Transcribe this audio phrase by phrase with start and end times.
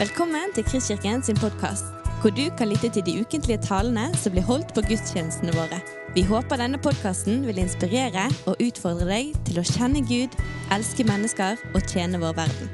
[0.00, 1.84] Velkommen til Kristkirken sin podkast,
[2.20, 5.80] hvor du kan lytte til de ukentlige talene som blir holdt på gudstjenestene våre.
[6.16, 10.38] Vi håper denne podkasten vil inspirere og utfordre deg til å kjenne Gud,
[10.72, 12.72] elske mennesker og tjene vår verden.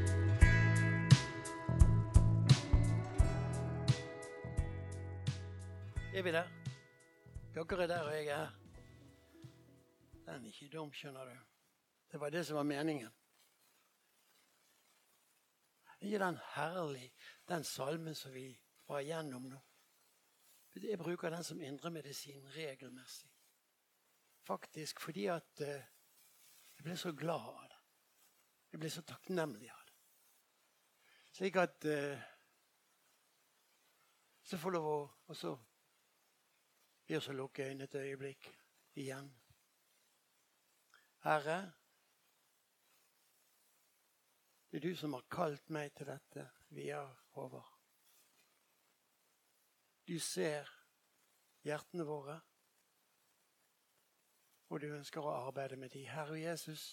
[6.14, 6.46] Er vi der?
[7.58, 8.57] Dere er der, og jeg er her.
[10.31, 11.46] Den er ikke dum, skjønner du.
[12.13, 13.11] Det var det som var meningen.
[16.00, 17.13] Er ikke den herlig,
[17.49, 18.50] den salmen som vi
[18.89, 19.61] var igjennom nå?
[20.77, 23.31] Jeg bruker den som indremedisin regelmessig.
[24.46, 25.87] Faktisk fordi at eh,
[26.77, 27.79] jeg ble så glad av det.
[28.73, 29.95] Jeg ble så takknemlig av det.
[31.32, 32.33] Slik at eh,
[34.47, 34.98] Så får lov å
[35.33, 35.56] også
[37.09, 38.47] gi oss å lukke øynene et øyeblikk
[39.03, 39.27] igjen.
[41.25, 41.56] Herre,
[44.77, 46.42] det er du som har kalt meg til dette
[46.77, 46.98] via
[47.33, 47.70] Håvard.
[50.05, 50.69] Du ser
[51.64, 52.34] hjertene våre,
[54.69, 56.03] og du ønsker å arbeide med de.
[56.05, 56.84] Herre Jesus,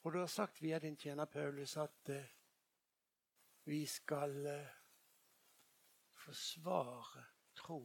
[0.00, 2.32] og du har sagt via din tjener Paulus at eh,
[3.68, 4.72] vi skal eh,
[6.24, 7.26] forsvare
[7.60, 7.82] tro.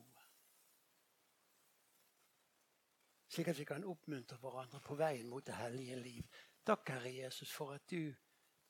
[3.27, 6.41] Slik at vi kan oppmuntre hverandre på veien mot det hellige liv.
[6.63, 8.13] Takk, Herre Jesus, for at du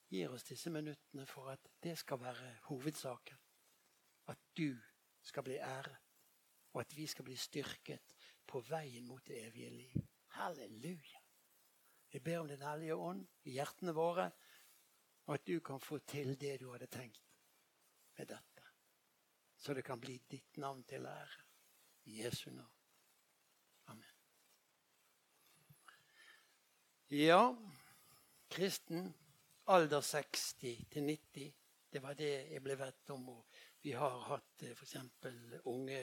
[0.09, 3.37] gir oss disse minuttene for at det skal være hovedsaken.
[4.27, 4.73] At du
[5.21, 5.97] skal bli æret,
[6.73, 8.15] og at vi skal bli styrket
[8.47, 10.07] på veien mot det evige liv.
[10.37, 11.21] Halleluja!
[12.11, 14.31] Vi ber om Den hellige ånd i hjertene våre,
[15.25, 17.21] og at du kan få til det du hadde tenkt
[18.17, 18.65] med dette.
[19.57, 21.41] Så det kan bli ditt navn til ære.
[22.05, 22.75] I Jesu navn.
[23.87, 24.13] Amen.
[27.09, 27.55] Ja,
[28.53, 29.13] kristen
[29.65, 30.53] alder 60
[30.89, 31.53] til 90.
[31.89, 33.29] Det var det jeg ble bedt om.
[33.33, 33.45] Og
[33.81, 34.95] vi har hatt f.eks.
[35.65, 36.01] unge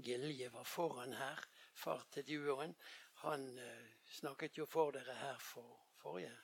[0.00, 1.42] Gilje var foran her.
[1.74, 2.74] Far til duoen.
[3.24, 6.36] Han uh, snakket jo for dere her for forrige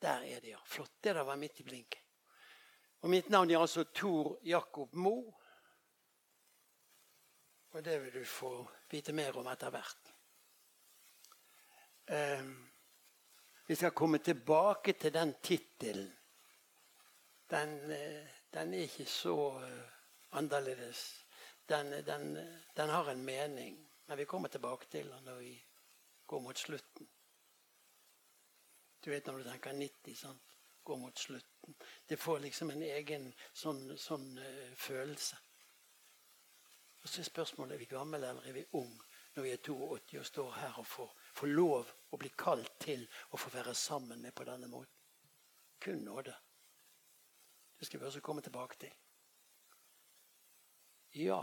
[0.00, 0.60] Der er det, ja.
[0.64, 0.92] Flott.
[1.00, 2.02] Det der var midt i blinken.
[3.00, 5.32] Og mitt navn er altså Tor Jakob Mo.
[7.70, 10.12] Og det vil du få vite mer om etter hvert.
[12.10, 12.69] Um,
[13.70, 16.16] vi skal komme tilbake til den tittelen.
[17.50, 19.92] Den, eh, den, er ikke så eh,
[20.30, 21.26] annerledes.
[21.68, 22.36] Den, den,
[22.76, 25.64] den, har en mening, men vi kommer tilbake til den når vi
[26.26, 27.08] går mot slutten.
[29.04, 30.56] Du vet når du tenker 90, sant?
[30.84, 31.74] går mot slutten.
[32.08, 35.36] Det får liksom en egen sånn, sånn uh, følelse.
[37.02, 40.18] Og så er spørsmålet er vi gamle eller er vi unge når vi er 82
[40.18, 44.20] og står her og får få lov å bli kalt til å få være sammen
[44.20, 44.96] med på denne måten.
[45.80, 46.34] Kun nåde.
[47.78, 48.92] Det skal vi også komme tilbake til.
[51.16, 51.40] Ja,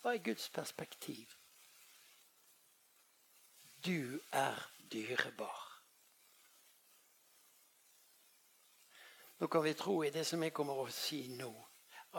[0.00, 1.34] hva er Guds perspektiv?
[3.84, 5.60] Du er dyrebar.
[9.38, 11.50] Nå kan vi tro i det som jeg kommer å si nå,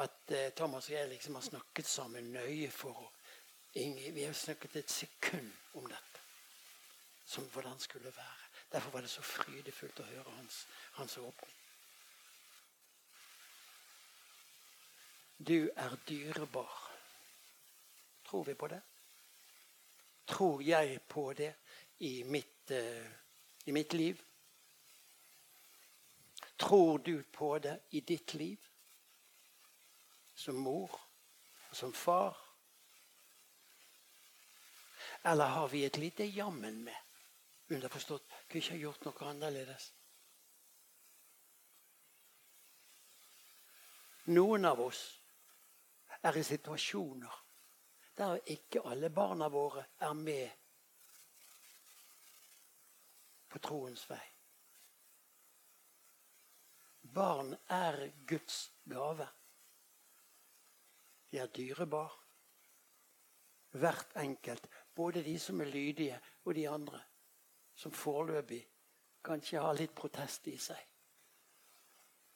[0.03, 3.11] at eh, Thomas og jeg liksom har snakket sammen nøye for å
[3.73, 6.12] Vi har snakket et sekund om dette
[7.25, 8.47] som hvordan skulle være.
[8.71, 10.67] Derfor var det så frydefullt å høre hans,
[10.97, 11.55] hans åpning.
[15.37, 16.89] Du er dyrebar.
[18.25, 18.81] Tror vi på det?
[20.25, 21.53] Tror jeg på det
[21.99, 23.09] i mitt, uh,
[23.65, 24.21] i mitt liv?
[26.57, 28.69] Tror du på det i ditt liv?
[30.35, 30.99] Som mor
[31.69, 32.37] og som far?
[35.23, 37.12] Eller har vi et lite jammen med?
[37.73, 39.91] Underforstått kunne ikke ha gjort noe annerledes.
[44.33, 45.01] Noen av oss
[46.23, 47.39] er i situasjoner
[48.15, 50.51] der ikke alle barna våre er med
[53.49, 54.21] på troens vei.
[57.13, 59.27] Barn er Guds gave.
[61.29, 62.13] De er dyrebar.
[63.73, 64.69] Hvert enkelt.
[64.95, 67.01] Både de som er lydige, og de andre
[67.75, 68.61] som foreløpig
[69.23, 70.79] kanskje har litt protest i seg.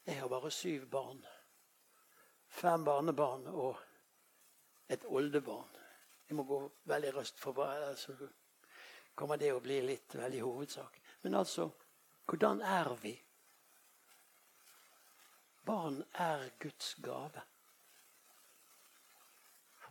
[0.08, 1.20] Jeg har bare syv barn.
[2.48, 3.82] Fem barnebarn og
[4.88, 5.74] et oldebarn.
[6.28, 8.08] Jeg må gå veldig raskt, for ellers
[9.16, 11.00] kommer det å bli litt veldig hovedsak.
[11.24, 11.70] Men altså,
[12.28, 13.14] hvordan er vi?
[15.68, 17.44] Barn er Guds gave.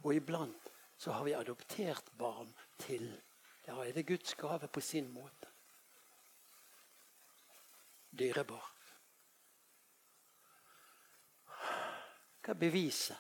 [0.02, 3.08] Og iblant så har vi adoptert barn til
[3.67, 5.49] da er det Guds gave på sin måte.
[8.19, 8.73] Dyrebar.
[12.47, 13.19] Hva er beviset?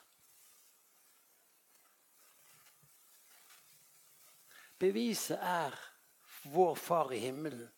[4.78, 5.74] Beviset er
[6.52, 7.72] vår Far i himmelen.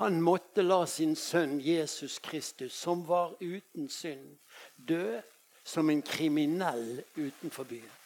[0.00, 4.38] Han måtte la sin sønn Jesus Kristus, som var uten synd,
[4.76, 5.20] dø
[5.64, 7.96] som en kriminell utenfor byen.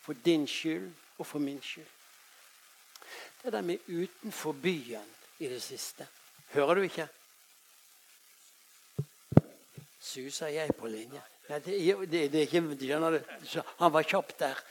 [0.00, 0.90] For din skyld
[1.20, 1.86] og for min skyld.
[3.44, 5.08] Det der med utenfor byen
[5.38, 6.06] i det siste.
[6.52, 7.08] Hører du ikke?
[10.00, 11.22] Suser jeg på linje?
[11.48, 13.62] Nei, det, det, det, er ikke?
[13.78, 14.62] Han var kjapp der.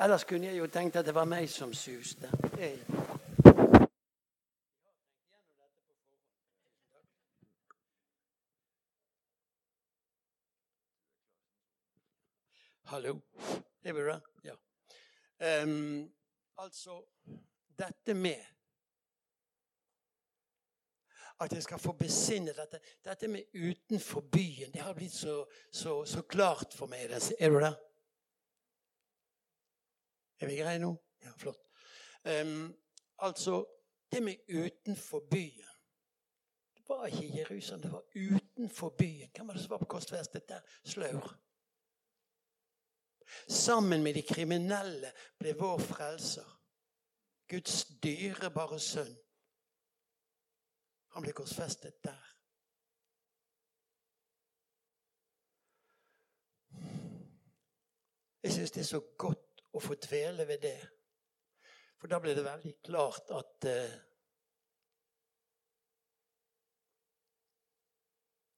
[0.00, 2.30] Ellers kunne jeg jo tenkt at det var meg som suste.
[12.88, 13.18] Hallo.
[13.84, 14.20] Er vi bra?
[14.44, 14.54] Ja.
[15.38, 16.12] Um,
[16.58, 16.98] altså
[17.78, 18.44] dette med
[21.40, 22.80] at jeg skal få besinne dette.
[23.04, 27.10] Dette med utenfor byen, det har blitt så, så, så klart for meg.
[27.38, 27.76] Er du der?
[30.40, 30.92] Er vi greie nå?
[31.22, 31.62] Ja, flott.
[32.26, 32.74] Um,
[33.18, 33.64] altså,
[34.12, 35.64] det med utenfor byen
[36.74, 39.30] Det var ikke Jerusalem, det var utenfor byen.
[39.36, 40.60] Hvem var det som var på korsfestet der?
[40.84, 41.38] Slaur.
[43.48, 46.48] Sammen med de kriminelle ble vår frelser,
[47.48, 49.14] Guds dyrebare sønn,
[51.14, 52.26] han ble korsfestet der.
[58.42, 60.78] Jeg syns det er så godt å få dvele ved det.
[61.98, 63.96] For da ble det veldig klart at uh,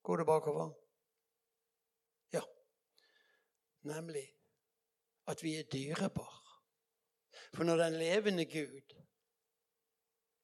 [0.03, 0.71] Går det bakover?
[2.33, 2.41] Ja.
[3.87, 4.25] Nemlig
[5.31, 6.61] at vi er dyrebare.
[7.55, 8.97] For når den levende Gud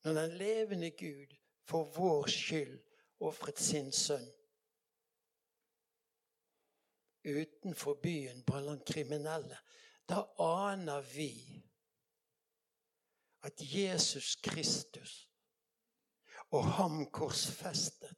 [0.05, 2.83] Når den levende Gud for vår skyld
[3.21, 4.29] ofret sin sønn.
[7.27, 9.59] Utenfor byen blant kriminelle.
[10.09, 11.33] Da aner vi
[13.43, 15.29] at Jesus Kristus
[16.51, 18.15] og ham korsfestet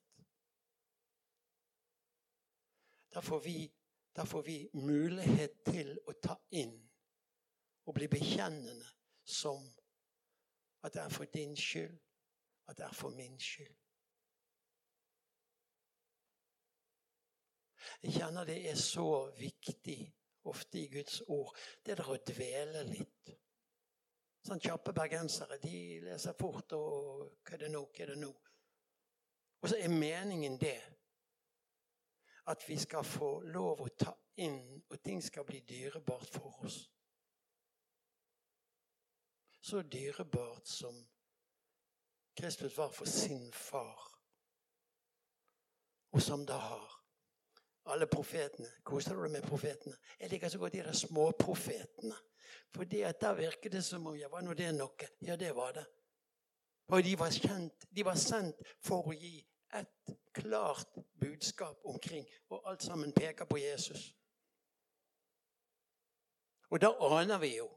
[3.14, 3.72] Da får vi,
[4.18, 6.72] da får vi mulighet til å ta inn
[7.86, 8.88] og bli bekjennende
[9.22, 9.62] som
[10.82, 11.94] at det er for din skyld
[12.66, 13.76] at det er for min skyld.
[18.02, 19.06] Jeg kjenner det er så
[19.38, 20.00] viktig
[20.50, 21.54] ofte i Guds ord,
[21.86, 23.32] det der å dvele litt.
[24.50, 25.78] Sånn Kjappe bergensere de
[26.10, 27.86] leser fort og 'Hva er det nå?
[27.86, 28.36] Hva er det nå?'
[29.62, 30.97] Og så er meningen det
[32.48, 34.60] at vi skal få lov å ta inn,
[34.90, 36.78] og ting skal bli dyrebart for oss.
[39.60, 40.96] Så dyrebart som
[42.38, 44.06] Kristus var for sin far.
[46.12, 46.94] Og som da har
[47.92, 48.68] alle profetene.
[48.84, 49.96] Koser du deg med profetene?
[50.20, 52.16] Jeg liker så godt de der småprofetene.
[52.78, 55.08] At da virker det som om ja, var nå det noe?
[55.24, 55.84] Ja, det var det.
[56.88, 59.42] Og de var kjent, de var sendt for å gi
[59.76, 62.26] et klart budskap omkring.
[62.48, 64.14] Og alt sammen peker på Jesus.
[66.70, 67.68] Og da aner vi jo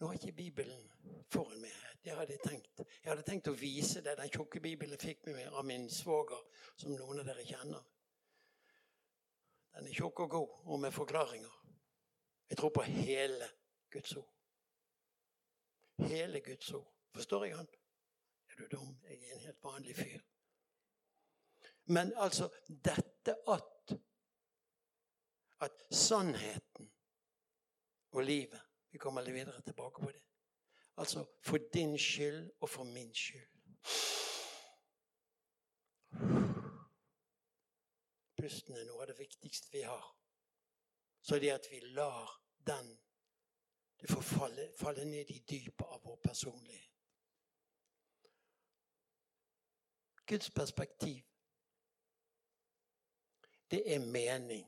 [0.00, 0.86] Nå har ikke Bibelen
[1.28, 1.96] foran meg her.
[2.04, 2.78] Det hadde jeg tenkt.
[3.04, 5.84] Jeg hadde tenkt å vise deg den tjukke bibelen jeg fikk med meg av min
[5.92, 6.40] svoger,
[6.80, 7.82] som noen av dere kjenner.
[9.76, 11.58] Den er tjukk og god, og med forklaringer.
[12.48, 13.50] Jeg tror på hele
[13.92, 14.32] Guds ord.
[16.08, 16.88] Hele Guds ord.
[17.12, 17.68] Forstår jeg han?
[18.48, 18.96] Er du dum?
[19.04, 20.29] Jeg er en helt vanlig fyr.
[21.90, 23.66] Men altså dette at
[25.60, 26.92] at sannheten
[28.12, 30.22] og livet Vi kommer litt videre tilbake på det.
[30.96, 33.46] Altså for din skyld og for min skyld.
[38.40, 40.08] Pusten er noe av det viktigste vi har.
[41.22, 42.34] Så det at vi lar
[42.66, 42.90] den
[44.00, 46.90] det får falle, falle ned i dypet av vår personlighet.
[50.26, 51.29] Guds perspektiv,
[53.70, 54.66] det er mening.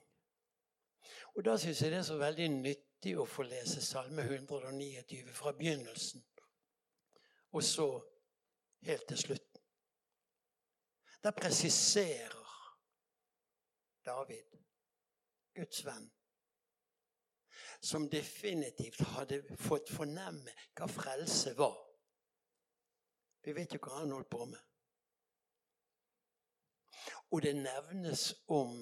[1.34, 5.54] Og da syns jeg det er så veldig nyttig å få lese Salme 129 fra
[5.56, 6.22] begynnelsen
[7.52, 7.88] og så
[8.82, 9.60] helt til slutten.
[11.22, 12.38] Der presiserer
[14.04, 14.58] David,
[15.54, 16.10] Guds venn,
[17.80, 21.76] som definitivt hadde fått fornemme hva frelse var.
[23.42, 24.71] Vi vet jo hva han holdt på med.
[27.30, 28.76] Og det nevnes om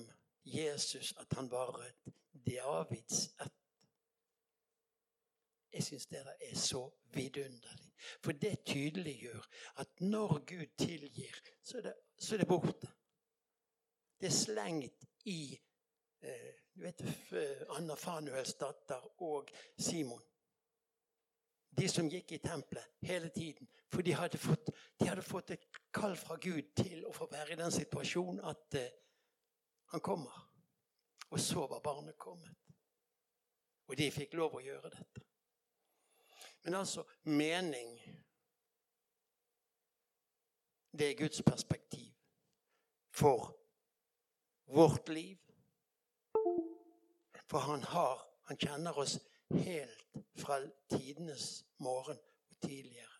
[0.45, 2.15] Jesus at han var et
[2.47, 3.61] Davids ett
[5.73, 6.83] jeg syns dere er så
[7.15, 7.93] vidunderlig.
[8.25, 9.45] For det tydeliggjør
[9.83, 12.89] at når Gud tilgir, så er det, så er det borte.
[14.21, 15.61] Det er slengt i
[16.23, 17.03] eh, du vet,
[17.77, 20.23] Anna Fanuels datter og Simon.
[21.77, 23.69] De som gikk i tempelet hele tiden.
[23.91, 27.55] For de hadde fått, de hadde fått et kall fra Gud til å få være
[27.55, 28.93] i den situasjonen at eh,
[29.95, 30.35] han kommer.
[31.31, 32.55] Og så var barnet kommet.
[33.91, 35.25] Og de fikk lov å gjøre dette.
[36.63, 37.95] Men altså mening
[40.93, 42.09] Det er Guds perspektiv
[43.15, 43.53] for
[44.67, 45.39] vårt liv.
[47.47, 49.19] For han har Han kjenner oss
[49.55, 50.00] helt
[50.39, 52.19] fra tidenes morgen
[52.51, 53.17] og tidligere.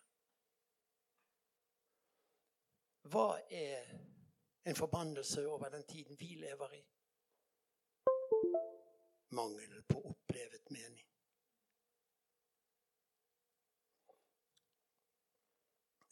[3.11, 3.91] Hva er
[4.65, 6.83] en forbannelse over den tiden vi lever i?
[9.31, 11.07] Mangel på opplevet mening.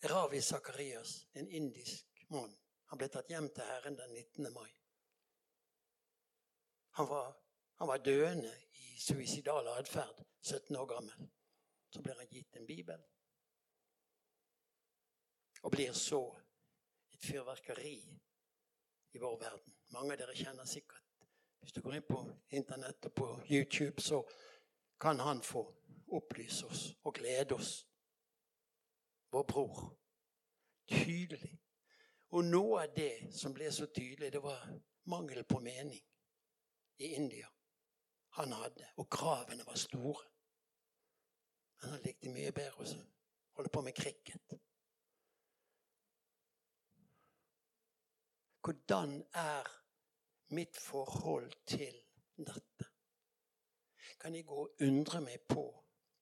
[0.03, 2.55] Ravi Sakarias, en indisk mann,
[2.85, 4.53] han ble tatt hjem til Herren den 19.
[4.53, 4.69] mai.
[6.99, 7.35] Han var,
[7.79, 11.29] han var døende i suicidal atferd, 17 år gammel.
[11.91, 13.03] Så blir han gitt en bibel.
[15.63, 16.21] Og blir så
[17.13, 17.97] et fyrverkeri
[19.13, 19.75] i vår verden.
[19.95, 21.05] Mange av dere kjenner sikkert
[21.59, 22.19] Hvis du går inn på
[22.55, 24.21] internett og på YouTube, så
[24.99, 25.63] kan han få
[26.07, 27.85] opplyse oss og glede oss
[29.31, 29.81] vår bror.
[30.87, 31.59] Tydelig.
[32.31, 34.63] Og noe av det som ble så tydelig, det var
[35.11, 35.99] mangel på mening
[36.99, 37.49] i India.
[38.37, 40.25] Han hadde, og kravene var store.
[41.81, 42.95] Men han likte mye bedre å
[43.57, 44.55] holde på med cricket.
[48.63, 49.69] Hvordan er
[50.53, 51.95] mitt forhold til
[52.37, 52.87] dette?
[54.19, 55.63] Kan jeg gå og undre meg på?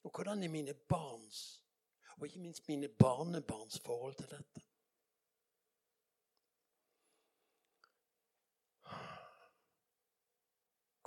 [0.03, 1.41] Og hvordan er mine barns
[2.17, 4.61] og ikke minst mine barnebarns forhold til dette.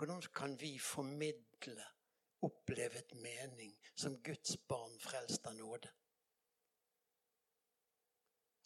[0.01, 1.85] Hvordan kan vi formidle
[2.41, 5.91] opplevet mening som Guds barn frelst av nåde?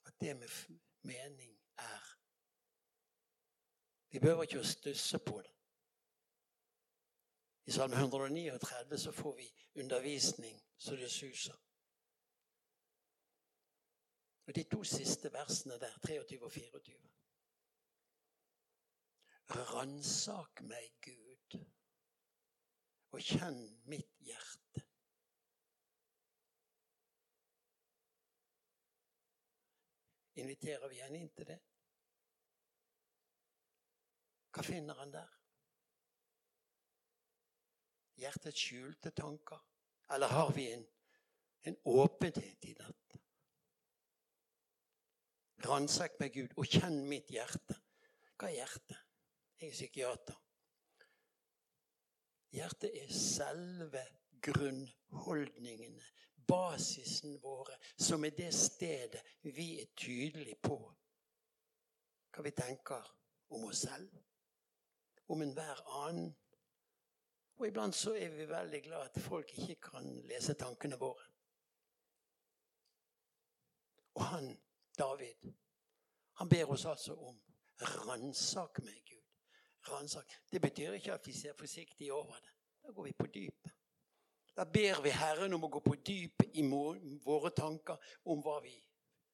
[0.05, 0.49] At det med
[1.03, 2.05] mening er
[4.11, 5.50] Vi behøver ikke å stusse på det.
[7.67, 9.49] I Salme 139 så får vi
[9.83, 11.59] undervisning så det suser.
[14.47, 17.11] Og De to siste versene der, 23 og 24.
[19.50, 21.24] Ransak meg, Gud,
[23.14, 24.83] og kjenn mitt hjerte.
[30.42, 31.61] Inviterer vi henne inn til det?
[34.54, 35.30] Hva finner han der?
[38.18, 39.62] Hjertets skjulte tanker?
[40.14, 40.85] Eller har vi en,
[41.71, 43.23] en åpenhet i dette?
[45.64, 47.78] Ransak meg, Gud, og kjenn mitt hjerte.
[48.35, 48.99] Hva er hjertet?
[49.62, 50.43] Jeg er psykiater.
[52.54, 54.02] Hjertet er selve
[54.44, 56.04] grunnholdningene,
[56.46, 60.78] basisen våre, som er det stedet vi er tydelige på
[62.34, 63.11] hva vi tenker
[63.54, 64.11] om oss selv,
[65.30, 66.32] om enhver annen.
[67.54, 71.26] Og iblant så er vi veldig glad at folk ikke kan lese tankene våre.
[74.14, 74.50] Og han
[74.99, 75.52] David.
[76.32, 77.38] Han ber oss altså om
[77.80, 79.24] ransak meg, Gud.
[79.88, 80.33] Ransak.
[80.53, 82.53] Det betyr ikke at vi ser forsiktig over det.
[82.85, 83.73] Da går vi på dypet.
[84.57, 86.62] Da ber vi Herren om å gå på dypet i
[87.25, 87.99] våre tanker
[88.31, 88.75] om hva vi,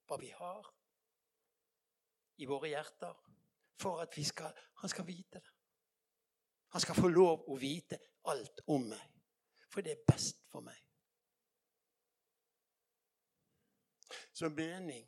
[0.08, 0.70] hva vi har
[2.40, 3.16] i våre hjerter,
[3.80, 5.52] for at skal, han skal vite det.
[6.72, 7.98] Han skal få lov å vite
[8.32, 9.02] alt om meg,
[9.68, 10.78] for det er best for meg.
[14.32, 15.04] Så mening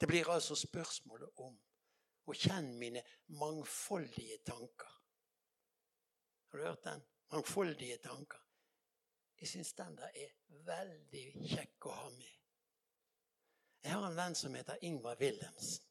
[0.00, 1.54] det blir altså spørsmålet om
[2.26, 3.02] å kjenne mine
[3.38, 4.92] mangfoldige tanker.
[6.50, 7.04] Har du hørt den?
[7.32, 8.42] Mangfoldige tanker.
[9.40, 10.32] Jeg syns den der er
[10.66, 12.32] veldig kjekk å ha med.
[13.84, 15.84] Jeg har en venn som heter Ingvar Wilhelmsen.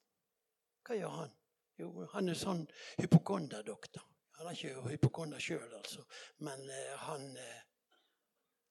[0.86, 1.36] Hva gjør han?
[1.80, 2.64] Jo, han er sånn
[3.00, 4.04] hypokonderdoktor.
[4.40, 6.04] Han er ikke hypokonder sjøl, altså.
[6.44, 7.62] Men eh, han, eh,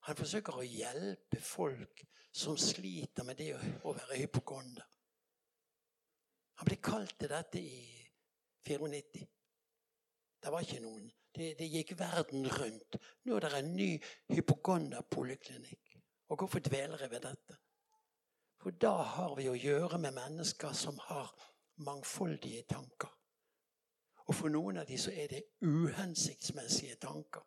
[0.08, 2.04] han forsøker å hjelpe folk
[2.34, 4.84] som sliter med det å være hypokonder.
[6.60, 7.82] Han ble kalt til dette i
[8.68, 9.26] 94.
[10.42, 11.08] Det var ikke noen.
[11.34, 12.98] Det, det gikk verden rundt.
[13.24, 13.90] Nå er det en ny
[14.30, 15.96] hypokonderpoliklinikk.
[16.28, 17.56] Og hvorfor dveler jeg ved dette?
[18.62, 21.32] For da har vi å gjøre med mennesker som har
[21.84, 23.10] mangfoldige tanker.
[24.24, 27.42] Og for noen av dem så er det uhensiktsmessige tanker.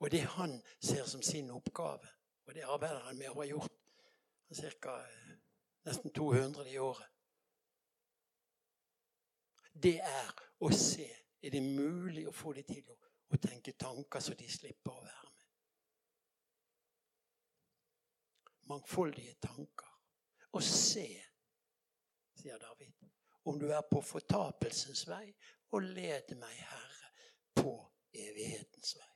[0.00, 2.06] Og det han ser som sin oppgave,
[2.46, 3.72] og det arbeider han med og har gjort
[4.54, 4.94] ca.
[5.84, 7.08] nesten 200 i året,
[9.82, 11.08] det er å se
[11.40, 12.96] er det mulig å få dem til å,
[13.32, 15.46] å tenke tanker så de slipper å være med.
[18.70, 19.88] Mangfoldige tanker.
[20.50, 21.06] Å se,
[22.36, 22.92] sier David,
[23.48, 25.30] om du er på fortapelsens vei,
[25.70, 27.10] og led meg, Herre,
[27.54, 27.72] på
[28.10, 29.06] evighetens vei.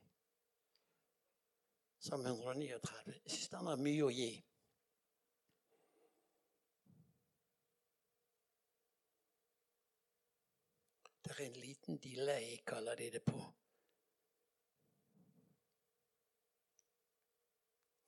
[2.04, 3.14] Som 139.
[3.24, 4.32] Jeg syns den har mye å gi.
[11.24, 13.40] Det er en liten delay, kaller de det på.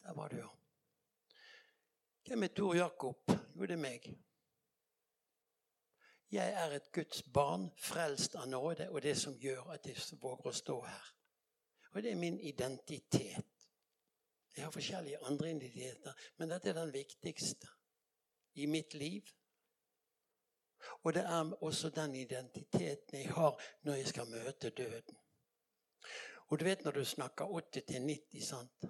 [0.02, 0.48] Der var du, ja.
[2.26, 3.30] Hvem er Tor Jakob?
[3.56, 4.06] Jo, det er meg.
[6.30, 10.50] Jeg er et Guds barn, frelst av nåde, og det som gjør at jeg våger
[10.50, 11.12] å stå her.
[11.94, 13.68] Og det er min identitet.
[14.56, 17.70] Jeg har forskjellige andre identiteter, men dette er den viktigste
[18.54, 19.32] i mitt liv
[21.02, 25.16] og det er også den identiteten jeg har når jeg skal møte døden.
[26.48, 28.86] Og du vet når du snakker 80 90, sant?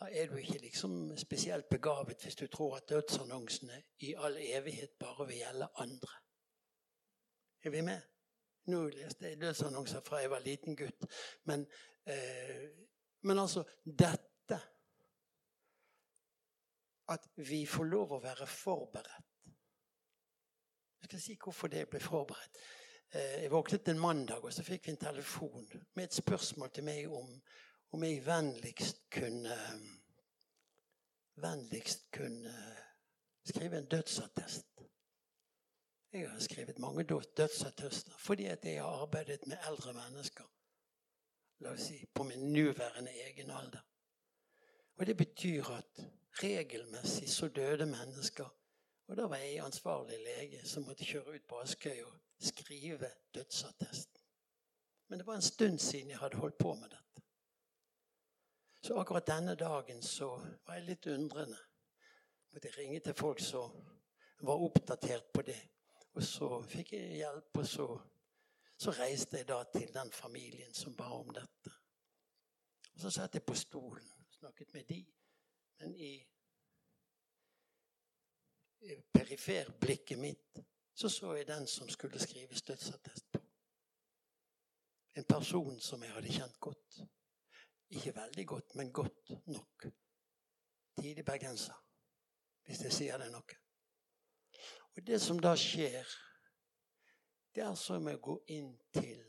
[0.00, 4.94] da er du ikke liksom spesielt begavet hvis du tror at dødsannonsene i all evighet
[4.98, 6.12] bare vil gjelde andre.
[7.64, 8.00] Er vi med?
[8.70, 11.06] Nå leste jeg dødsannonser fra jeg var liten gutt.
[11.44, 11.66] Men,
[12.06, 12.68] eh,
[13.20, 14.24] men altså dette
[17.08, 19.37] At vi får lov å være forberedt
[21.08, 22.58] jeg skal si hvorfor det ble forberedt.
[23.12, 26.84] Eh, jeg våknet en mandag, og så fikk vi en telefon med et spørsmål til
[26.84, 27.30] meg om,
[27.92, 29.56] om jeg vennligst kunne
[31.38, 32.50] Vennligst kunne
[33.46, 34.66] skrive en dødsattest.
[36.12, 40.44] Jeg har skrevet mange dødsattester fordi at jeg har arbeidet med eldre mennesker.
[41.62, 43.86] La oss si på min nåværende egen alder.
[44.96, 46.02] Og det betyr at
[46.42, 48.50] regelmessig så døde mennesker
[49.08, 52.12] og da var jeg ansvarlig lege som måtte kjøre ut på Askøy og
[52.44, 54.22] skrive dødsattesten.
[55.08, 57.22] Men det var en stund siden jeg hadde holdt på med dette.
[58.82, 60.28] Så akkurat denne dagen så
[60.66, 61.58] var jeg litt undrende.
[62.52, 63.72] Måtte ringe til folk som
[64.40, 65.58] var oppdatert på det.
[66.12, 67.86] Og så fikk jeg hjelp, og så,
[68.76, 71.72] så reiste jeg da til den familien som ba om dette.
[72.94, 75.04] Og så satt jeg på stolen og snakket med de.
[75.80, 76.12] Men i
[79.12, 80.58] periferblikket mitt,
[80.94, 83.40] så så jeg den som skulle skrive dødsattest på.
[85.16, 87.00] En person som jeg hadde kjent godt.
[87.90, 89.86] Ikke veldig godt, men godt nok.
[91.00, 91.84] Tidlig bergenser,
[92.64, 93.58] hvis jeg sier det noe.
[94.96, 96.06] Og det som da skjer,
[97.54, 99.22] det er som å gå inn til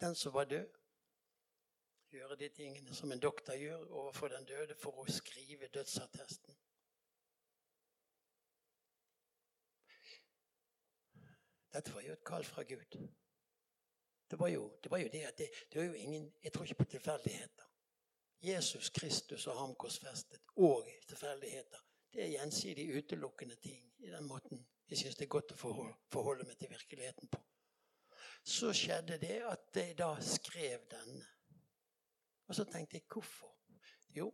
[0.00, 0.80] den som var død.
[2.14, 6.54] Gjøre de tingene som en doktor gjør overfor den døde for å skrive dødsattesten.
[11.74, 12.98] Dette var jo et kall fra Gud.
[14.30, 16.64] Det var jo det, var jo det at det, det var jo ingen Jeg tror
[16.64, 17.70] ikke på tilfeldigheter.
[18.42, 21.82] Jesus Kristus og ham korsfestet og tilfeldigheter.
[22.12, 25.94] Det er gjensidig utelukkende ting i den måten jeg syns det er godt å forholde,
[26.12, 27.40] forholde meg til virkeligheten på.
[28.44, 31.24] Så skjedde det at jeg da skrev denne.
[32.46, 33.54] Og så tenkte jeg hvorfor?
[34.14, 34.28] Jo,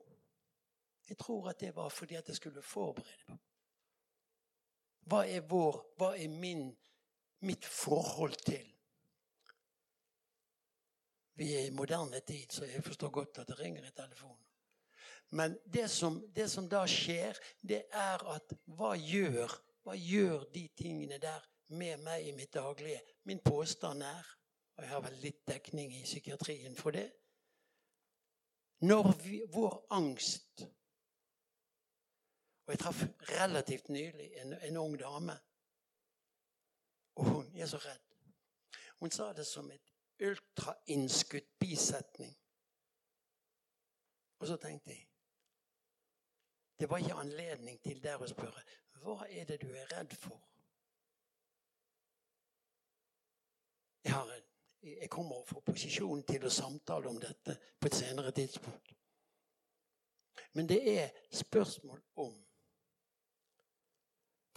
[1.08, 3.38] jeg tror at det var fordi at jeg skulle forberede meg.
[5.10, 6.66] Hva er vår, hva er min
[7.40, 8.66] mitt forhold til.
[11.40, 14.44] Vi er i moderne tid, så jeg forstår godt at det ringer i telefonen.
[15.30, 19.52] Men det som, det som da skjer, det er at hva gjør,
[19.86, 23.00] hva gjør de tingene der med meg i mitt daglige?
[23.24, 24.26] Min påstand er,
[24.76, 27.10] og jeg har vel litt dekning i psykiatrien for det
[28.80, 30.62] Når vi, vår angst
[32.64, 35.36] Og jeg traff relativt nylig en, en ung dame
[37.14, 38.06] og hun er så redd.
[39.00, 42.36] Hun sa det som et ultrainnskutt bisetning.
[44.38, 45.06] Og så tenkte jeg
[46.80, 48.62] Det var ikke anledning til der å spørre
[49.00, 50.40] hva er det du er redd for.
[54.04, 54.32] Jeg, har,
[54.82, 58.94] jeg kommer å få posisjon til å samtale om dette på et senere tidspunkt.
[60.52, 62.32] Men det er spørsmål om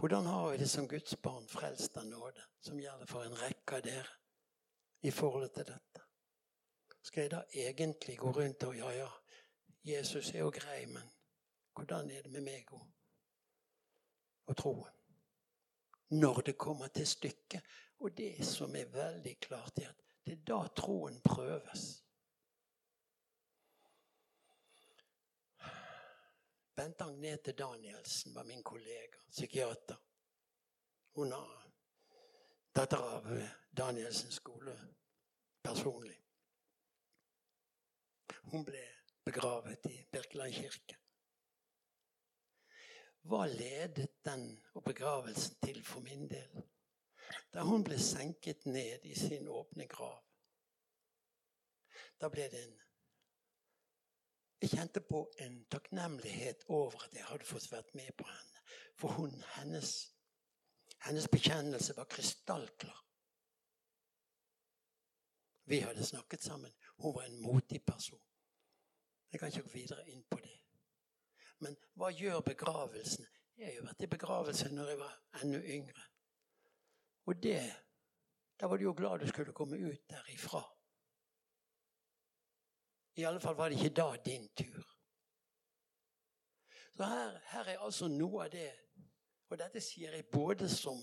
[0.03, 3.77] hvordan har vi det som Guds barn frelst av nåde, som gjelder for en rekke
[3.77, 4.09] av dere,
[5.01, 6.01] i forhold til dette?
[7.07, 9.07] Skal jeg da egentlig gå rundt og ja, ja,
[9.83, 11.07] Jesus er jo grei, men
[11.71, 12.83] hvordan er det med meg og,
[14.51, 14.91] og troen?
[16.19, 17.63] Når det kommer til stykket.
[18.03, 22.02] Og det som er veldig klart, er at det er da troen prøves.
[26.75, 29.97] Bente Agnete Danielsen var min kollega, psykiater.
[31.13, 31.71] Hun har
[32.71, 34.73] datter av Danielsen skole
[35.61, 36.17] personlig.
[38.41, 38.83] Hun ble
[39.25, 40.97] begravet i Birkeland kirke.
[43.23, 46.63] Hva ledet den og begravelsen til for min del?
[47.53, 50.19] Da hun ble senket ned i sin åpne grav.
[52.19, 52.75] Da ble det en
[54.63, 58.61] Jeg kjente på en takknemlighet over at jeg hadde fått vært med på henne.
[58.95, 59.89] For hun, hennes,
[61.03, 63.01] hennes bekjennelse var krystallklar.
[65.67, 66.71] Vi hadde snakket sammen.
[66.95, 68.21] Hun var en motig person.
[69.31, 70.55] Jeg kan ikke gå videre inn på det.
[71.59, 73.27] Men hva gjør begravelsen?
[73.59, 76.07] Jeg har jo vært i begravelse når jeg var enda yngre.
[77.25, 77.63] Og det
[78.59, 80.63] Da var du jo glad du skulle komme ut derifra.
[83.15, 84.83] I alle fall var det ikke da din tur.
[86.95, 88.69] Så her, her er altså noe av det
[89.49, 90.97] Og dette sier jeg både som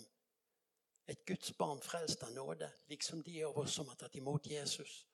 [1.06, 5.06] et Guds barn frelst av nåde, liksom de av oss som har tatt imot Jesus,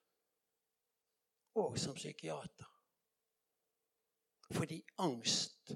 [1.54, 2.68] og som psykiater.
[4.52, 5.72] Fordi angst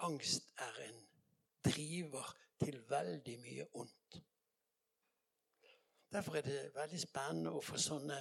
[0.00, 1.00] Angst er en
[1.64, 4.22] driver til veldig mye ondt.
[6.12, 8.16] Derfor er det veldig spennende å få sånne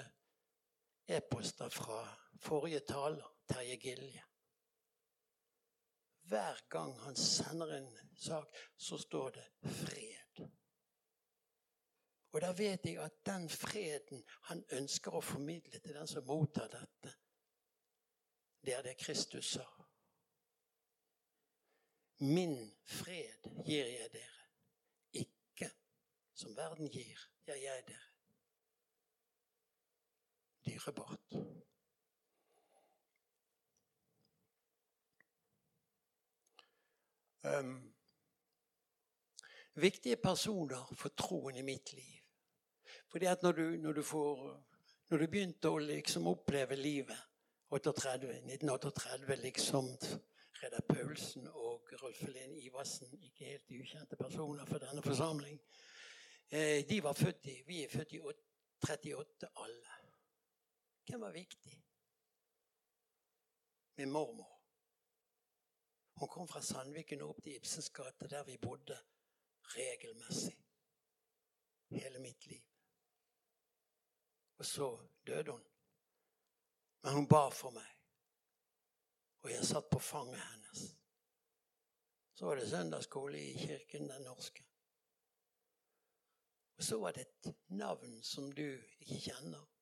[1.09, 2.01] e-poster fra
[2.37, 4.23] forrige taler, Terje Gilje.
[6.29, 10.49] Hver gang han sender en sak, så står det 'fred'.
[12.31, 16.67] Og da vet jeg at den freden han ønsker å formidle til den som mottar
[16.67, 17.13] dette,
[18.65, 19.65] det er det Kristus sa.
[22.19, 24.45] Min fred gir jeg dere,
[25.11, 25.71] ikke
[26.33, 27.85] som verden gir, gir jeg
[30.79, 31.19] Dyrebart.
[37.41, 37.93] Um,
[39.73, 42.21] viktige personer for troen i mitt liv.
[43.07, 44.63] Fordi at når du, når du, får,
[45.09, 47.17] når du begynte å liksom oppleve livet
[47.69, 49.91] 38, 1938, liksom
[50.63, 55.59] Reda Paulsen og Rolf Helene Iversen, ikke helt ukjente personer for denne forsamling.
[56.49, 59.98] Eh, de var født i, Vi er født i 38 alle.
[61.09, 61.83] Hvem var viktig?
[63.95, 64.61] Min mormor.
[66.13, 68.97] Hun kom fra Sandviken opp til Ibsens gate, der vi bodde
[69.61, 70.53] regelmessig.
[71.89, 72.61] Hele mitt liv.
[74.57, 75.65] Og så døde hun.
[77.01, 77.89] Men hun ba for meg.
[79.41, 80.85] Og jeg satt på fanget hennes.
[82.33, 84.67] Så var det søndagsskole i kirken Den norske.
[86.77, 88.67] Og så var det et navn som du
[88.99, 89.78] ikke kjenner.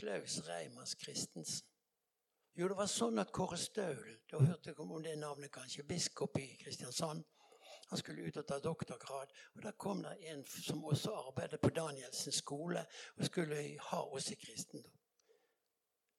[0.00, 1.66] Klaus Reimers Christensen.
[2.56, 5.84] Jo, det var sånn at Kåre Staulen Da hørte jeg om det navnet, kanskje?
[5.84, 7.26] Biskop i Kristiansand.
[7.90, 9.34] Han skulle ut og ta doktorgrad.
[9.54, 12.86] Og Da kom det en som også arbeidet på Danielsens skole
[13.16, 13.60] og skulle
[13.90, 14.96] ha oss i kristendom.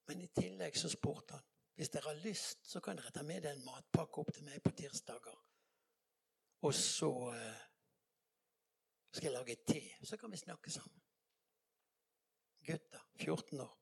[0.06, 3.42] Men i tillegg så spurte han hvis dere har lyst, så kan dere ta med
[3.42, 5.38] dere en matpakke opp til meg på tirsdager.
[6.62, 7.62] Og så uh,
[9.10, 9.80] skal jeg lage te.
[10.04, 11.01] Så kan vi snakke sammen.
[12.66, 13.06] Gutter.
[13.20, 13.78] 14 år.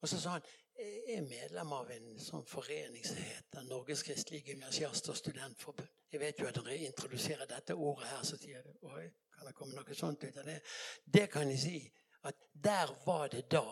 [0.00, 4.50] Og så sa han jeg er medlem av en sånn forening som heter Norges kristelige
[4.50, 5.88] gymnasiast- og studentforbund.
[6.10, 9.04] Jeg vet jo at når jeg introduserer dette ordet her, så sier det Oi,
[9.36, 10.58] kan det komme noe sånt ut av det?
[11.06, 11.78] Det kan jeg si
[12.24, 13.64] at der var det da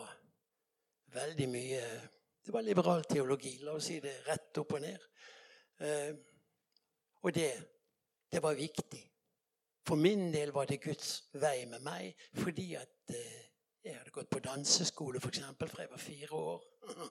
[1.13, 1.81] veldig mye
[2.43, 5.03] Det var liberal teologi, la oss si det rett opp og ned.
[5.79, 6.09] Eh,
[7.23, 7.51] og det,
[8.31, 8.99] det var viktig.
[9.87, 13.41] For min del var det Guds vei med meg fordi at eh,
[13.83, 16.63] jeg hadde gått på danseskole for eksempel, fra jeg var fire år.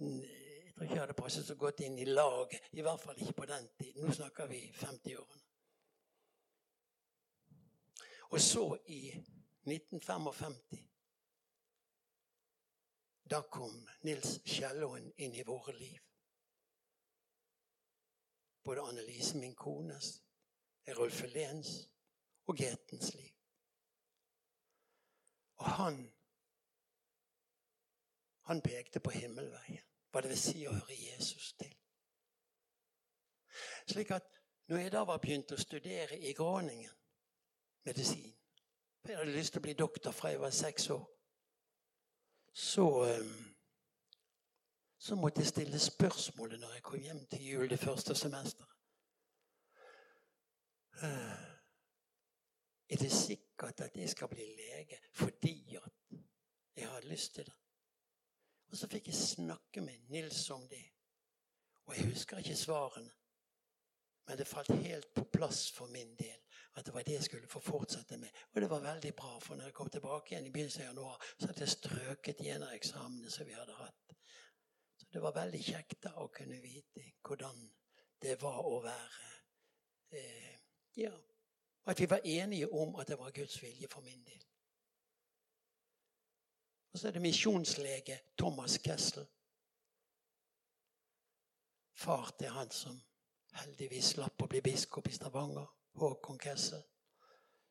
[0.00, 2.54] Jeg tror ikke jeg hadde passet så godt inn i lag.
[2.72, 4.06] I hvert fall ikke på den tiden.
[4.06, 5.42] Nå snakker vi 50-årene.
[8.30, 9.10] Og så, i
[9.68, 10.54] 1955
[13.30, 13.76] Da kom
[14.08, 16.00] Nils Kjellåen inn i våre liv.
[18.64, 20.14] Både Annelise, min kones,
[20.96, 21.89] Rolf Helens
[22.50, 23.34] og Getens liv.
[25.60, 26.00] Og han
[28.50, 29.84] han pekte på himmelveien.
[30.10, 31.74] Hva det vil si å høre Jesus til.
[33.86, 34.26] Slik at
[34.66, 36.96] når jeg da var begynt å studere i Gråningen
[37.86, 38.34] medisin
[39.00, 41.06] For jeg hadde lyst til å bli doktor fra jeg var seks år.
[42.52, 43.54] Så, ehm,
[44.98, 48.76] så måtte jeg stille spørsmålet når jeg kom hjem til jul det første semesteret.
[52.90, 56.18] Er det sikkert at jeg skal bli lege fordi at
[56.76, 57.54] jeg hadde lyst til det?
[58.70, 60.84] Og så fikk jeg snakke med Nils om det.
[61.86, 63.10] Og jeg husker ikke svarene.
[64.26, 66.38] Men det falt helt på plass for min del
[66.78, 68.28] at det var det jeg skulle få fortsette med.
[68.54, 71.24] Og det var veldig bra, for når jeg kom tilbake igjen i begynnelsen av januar,
[71.38, 74.14] så hadde jeg strøket igjen av eksamene som vi hadde hatt.
[74.96, 77.58] Så det var veldig kjekt da å kunne vite hvordan
[78.22, 79.30] det var å være
[80.14, 80.56] eh,
[81.00, 81.12] Ja,
[81.90, 84.44] at vi var enige om at det var Guds vilje for min del.
[86.92, 89.26] Og så er det misjonslege Thomas Kessel.
[91.94, 93.00] Far til han som
[93.58, 95.66] heldigvis slapp å bli biskop i Stavanger.
[95.98, 96.82] Håkon Kessel,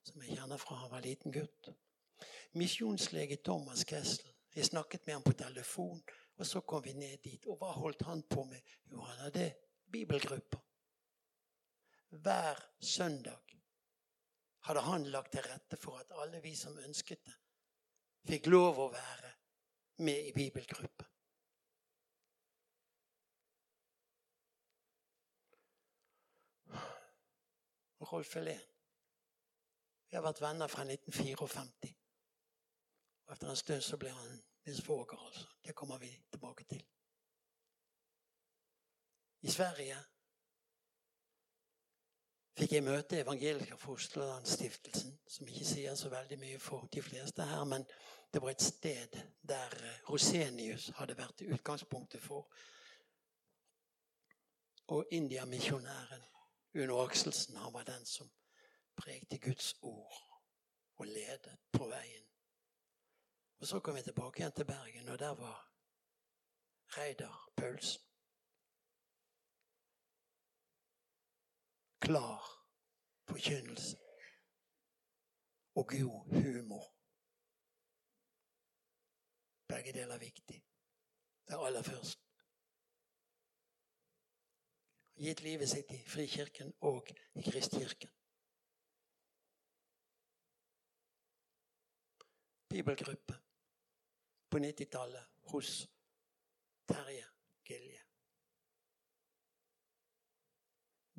[0.04, 1.72] som jeg kjenner fra han var liten gutt.
[2.60, 4.28] Misjonslege Thomas Kessel.
[4.56, 6.02] Jeg snakket med ham på telefon,
[6.36, 7.48] og så kom vi ned dit.
[7.48, 8.60] Og hva holdt han på med?
[8.92, 9.54] Jo, han hadde
[9.92, 10.60] bibelgrupper.
[12.10, 13.49] Hver søndag
[14.68, 17.38] hadde han lagt til rette for at alle vi som ønsket det,
[18.30, 19.32] fikk lov å være
[20.06, 21.06] med i bibelgruppe.
[28.10, 28.62] Rolf Helén.
[30.10, 31.90] Vi har vært venner fra 1954.
[33.28, 35.46] Og etter en stund så ble han min svoger, altså.
[35.62, 36.82] Det kommer vi tilbake til.
[39.42, 40.00] I Sverige
[42.60, 47.64] fikk jeg møte Evangeliker Fosterlandsstiftelsen, som ikke sier så veldig mye for de fleste her,
[47.64, 47.86] men
[48.34, 49.16] det var et sted
[49.48, 49.76] der
[50.10, 52.50] Rosenius hadde vært utgangspunktet for.
[54.92, 56.26] Og Indiamisjonæren
[56.84, 58.30] Uno Akselsen han var den som
[58.98, 60.20] pregte Guds ord
[61.00, 62.28] og ledet på veien.
[63.60, 65.66] Og Så kom vi tilbake igjen til Bergen, og der var
[66.98, 68.09] Reidar Paulsen.
[72.00, 72.42] Klar
[73.30, 73.98] forkynnelse
[75.76, 76.86] og god humor.
[79.68, 80.64] Begge deler er viktig.
[81.48, 82.30] Det er aller først
[85.20, 88.12] gitt livet sitt i Frikirken og i Kristkirken.
[92.70, 93.36] Bibelgruppe
[94.50, 95.72] på 90-tallet hos
[96.88, 97.26] Terje
[97.66, 98.04] Gilje.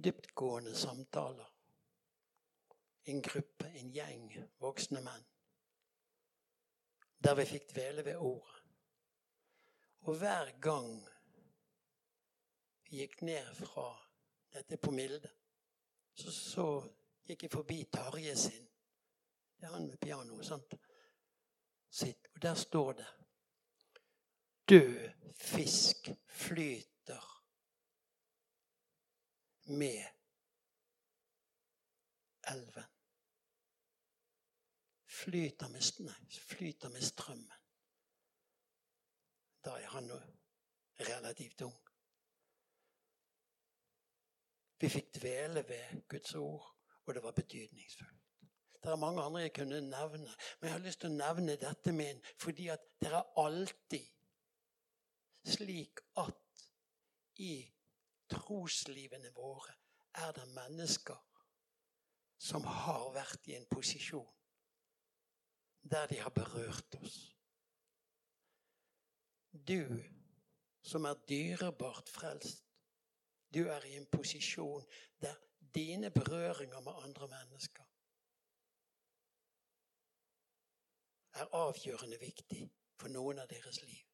[0.05, 1.49] Dyptgående samtaler.
[3.05, 5.27] En gruppe, en gjeng voksne menn.
[7.25, 8.63] Der vi fikk dvele ved ordet.
[10.01, 10.95] Og hver gang
[12.85, 13.91] vi gikk ned fra
[14.53, 15.29] dette på Milde,
[16.15, 16.67] så, så
[17.29, 18.67] gikk jeg forbi Tarje sin.
[19.61, 20.43] Det er han med piano.
[20.43, 20.75] sant?
[21.91, 22.29] Sitt.
[22.35, 23.07] Og der står det
[24.69, 27.00] Død fisk flyter
[29.71, 30.05] med
[32.51, 32.89] elven.
[35.07, 37.59] Flyter med, nei, flyter med strømmen.
[39.65, 40.09] Da er han
[41.01, 41.77] relativt ung.
[44.81, 46.65] Vi fikk dvele ved Guds ord,
[47.05, 48.17] og det var betydningsfullt.
[48.83, 50.31] Det er mange andre jeg kunne nevne,
[50.61, 54.07] men jeg har lyst til å nevne dette en fordi at det er alltid
[55.45, 56.65] slik at
[57.45, 57.53] i
[58.31, 59.75] troslivene våre
[60.25, 61.19] er det mennesker
[62.41, 64.29] som har vært i en posisjon
[65.91, 67.19] der de har berørt oss.
[69.53, 69.87] Du
[70.83, 72.67] som er dyrebart frelst,
[73.55, 74.85] du er i en posisjon
[75.21, 75.37] der
[75.75, 77.87] dine berøringer med andre mennesker
[81.41, 82.65] er avgjørende viktig
[83.01, 84.10] for noen av deres liv.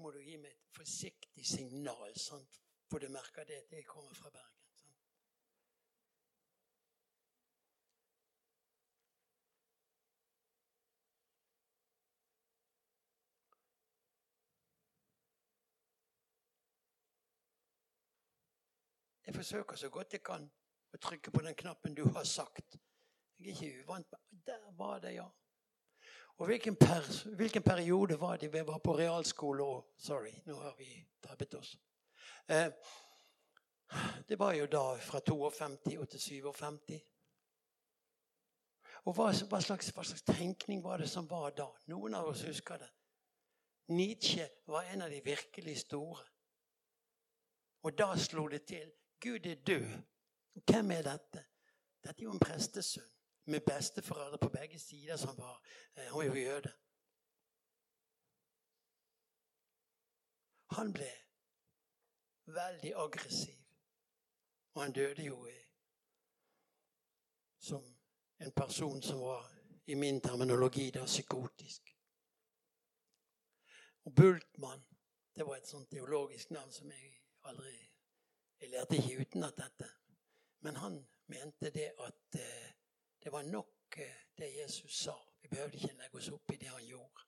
[0.00, 2.60] Må du gi meg et forsiktig signal, sant?
[2.90, 4.56] for du merker det at jeg kommer fra Bergen.
[19.26, 20.48] Jeg forsøker så godt jeg kan
[20.90, 22.80] å trykke på den knappen du har sagt.
[23.38, 25.28] Jeg er ikke uvant med Der var det, ja.
[26.40, 29.90] Og hvilken, per, hvilken periode var det vi var på realskole òg?
[30.00, 30.86] Sorry, nå har vi
[31.20, 31.74] tabbet oss.
[32.48, 32.70] Eh,
[34.28, 36.94] det var jo da fra 52 og til 57.
[39.04, 41.68] Og hva, hva, slags, hva, slags, tenkning var det som var da?
[41.92, 42.88] Noen av oss husker det.
[43.92, 46.24] Nietzsche var en av de virkelig store.
[47.84, 48.88] Og da slo det til.
[49.20, 49.92] Gud er død.
[50.64, 51.48] Hvem er dette?
[52.00, 53.19] Dette er jo en prestesønn
[53.50, 55.62] med besteforeldre på begge sider som var
[55.96, 56.72] Han Hun er jo jøde.
[60.70, 61.10] Han ble
[62.46, 63.56] veldig aggressiv.
[64.74, 65.58] Og han døde jo i,
[67.58, 67.96] som
[68.40, 69.50] en person som var
[69.86, 71.96] i min terminologi da psykotisk.
[74.04, 74.86] Og Bultmann
[75.34, 77.76] det var et sånt teologisk navn som jeg aldri
[78.60, 79.86] Jeg lærte ikke utenat dette.
[80.60, 82.72] Men han mente det at eh,
[83.22, 85.16] det var nok eh, det Jesus sa.
[85.40, 87.26] Vi behøvde ikke legge oss opp i det han gjorde.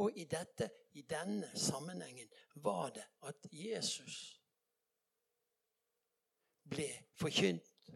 [0.00, 4.40] Og i, dette, i denne sammenhengen var det at Jesus
[6.70, 6.88] ble
[7.20, 7.90] forkynt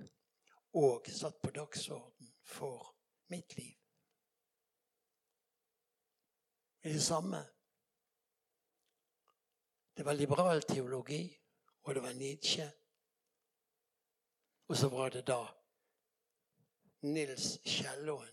[0.74, 2.90] og satt på dagsorden for
[3.32, 3.74] mitt liv.
[6.84, 7.44] I det samme
[9.96, 11.38] Det var liberal teologi,
[11.82, 12.64] og det var Nietzsche.
[14.66, 15.63] Og så var det da
[17.05, 18.33] Nils Kjellåen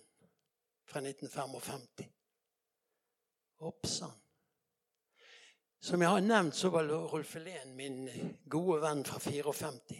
[0.87, 2.05] fra 1955.
[3.57, 4.11] Oppsann.
[5.79, 8.09] Som jeg har nevnt, så var Rolf Helén min
[8.49, 9.97] gode venn fra 54.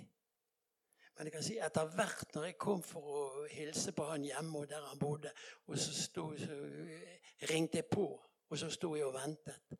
[1.17, 4.61] Men jeg kan si etter hvert når jeg kom for å hilse på han hjemme
[4.61, 5.33] og der han bodde,
[5.67, 8.05] og så, stod, så ringte jeg på,
[8.49, 9.75] og så sto jeg og ventet.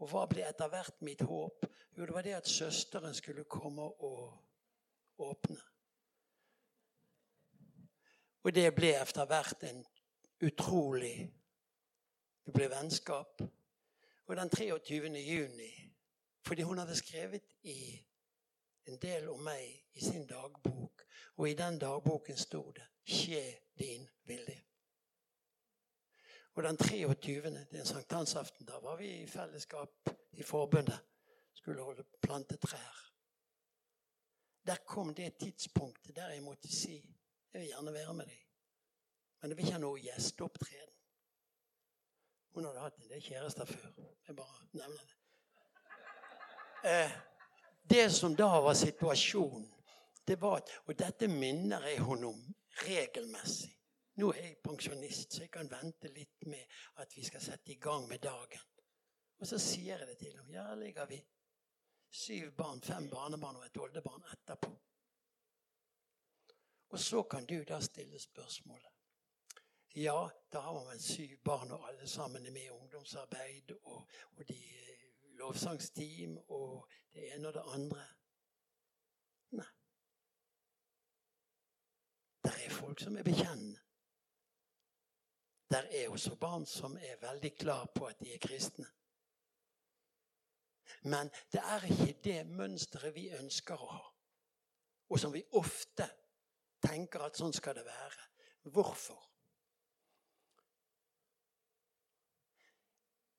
[0.00, 1.66] Og hva ble etter hvert mitt håp?
[1.92, 5.60] Jo, det var det at søsteren skulle komme og åpne.
[8.42, 9.84] Og det ble etter hvert en
[10.40, 11.32] utrolig
[12.46, 13.42] Det ble vennskap.
[14.26, 15.10] Og den 23.
[15.18, 15.70] juni
[16.46, 18.00] Fordi hun hadde skrevet i
[18.88, 21.04] en del om meg i sin dagbok,
[21.36, 23.44] og i den dagboken sto det 'Skje
[23.78, 24.62] din vilje'.
[26.54, 30.98] Og den 23., det er en sankthansaften, da var vi i fellesskap i forbundet.
[31.54, 33.14] Skulle holde plante trær.
[34.66, 37.19] Der kom det tidspunktet der jeg måtte si
[37.52, 38.42] jeg vil gjerne være med deg,
[39.40, 40.94] men jeg vil ikke ha noe gjesteopptreden.
[42.54, 43.90] Hun hadde hatt en del kjærester før.
[44.26, 45.16] Jeg bare nevner det.
[46.90, 47.12] Eh,
[47.90, 49.68] det som da var situasjonen,
[50.26, 52.40] det var at Og dette minner jeg henne om
[52.86, 53.76] regelmessig.
[54.20, 56.64] Nå er jeg pensjonist, så jeg kan vente litt med
[57.02, 58.66] at vi skal sette i gang med dagen.
[59.40, 60.52] Og så sier jeg det til henne.
[60.52, 61.20] Ja, ligger vi
[62.10, 64.70] syv barn, fem barnebarn og et oldebarn etterpå.
[66.90, 68.88] Og så kan du da stille spørsmålet.
[69.94, 74.48] Ja, da har man syv barn, og alle sammen er med i ungdomsarbeid, og, og
[74.48, 74.64] de
[75.38, 78.04] lovsangsteam og det ene og det andre.
[79.50, 79.66] Nei.
[82.44, 83.80] Det er folk som er bekjennende.
[85.70, 88.86] Der er også barn som er veldig klar på at de er kristne.
[91.02, 94.06] Men det er ikke det mønsteret vi ønsker å ha,
[95.08, 96.08] og som vi ofte
[96.82, 98.26] tenker at sånn skal det være.
[98.72, 99.20] Hvorfor?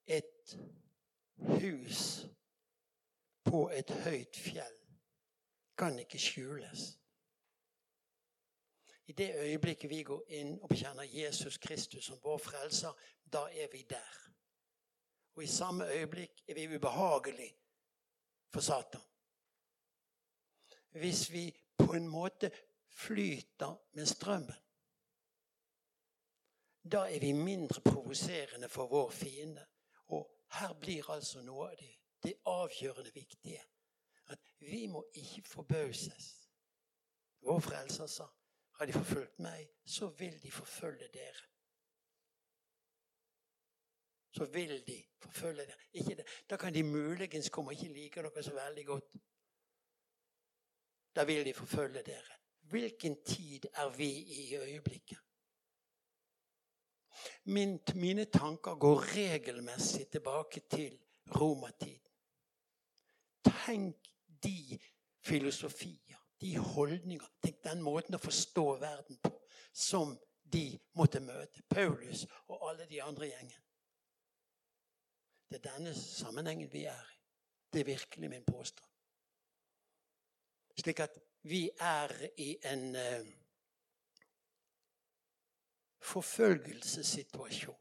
[0.05, 0.57] Et
[1.61, 2.01] hus
[3.45, 4.79] på et høyt fjell
[5.77, 6.89] kan ikke skjules.
[9.07, 12.93] I det øyeblikket vi går inn og bekjenner Jesus Kristus som vår frelser,
[13.33, 14.17] da er vi der.
[15.35, 17.49] Og i samme øyeblikk er vi ubehagelig
[18.53, 19.01] for Satan.
[20.91, 22.51] Hvis vi på en måte
[22.91, 24.61] flyter med strømmen,
[26.91, 29.65] da er vi mindre provoserende for vår fiende.
[30.07, 31.91] Og her blir altså noe av det,
[32.23, 33.61] det avgjørende viktige.
[34.27, 36.49] At vi må ikke forbauses.
[37.41, 38.27] Vår frelser sa
[38.79, 41.47] har de forfulgt meg, så vil de forfølge dere.
[44.31, 46.25] Så vil de forfølge dere.
[46.49, 49.13] da kan de muligens komme og ikke like dere så veldig godt.
[51.15, 52.40] Da vil de forfølge dere.
[52.71, 55.19] Hvilken tid er vi i øyeblikket?
[57.43, 60.99] Min, mine tanker går regelmessig tilbake til
[61.35, 62.11] romertiden.
[63.43, 63.95] Tenk
[64.43, 64.79] de
[65.19, 69.33] filosofier, de holdninger, tenk den måten å forstå verden på
[69.73, 70.15] som
[70.53, 71.63] de måtte møte.
[71.69, 73.67] Paulus og alle de andre gjengen.
[75.51, 77.19] Det er denne sammenhengen vi er i.
[77.73, 78.87] Det er virkelig min påstand.
[80.79, 83.27] Slik at vi er i en uh,
[85.99, 87.75] forfølgelsessituasjon.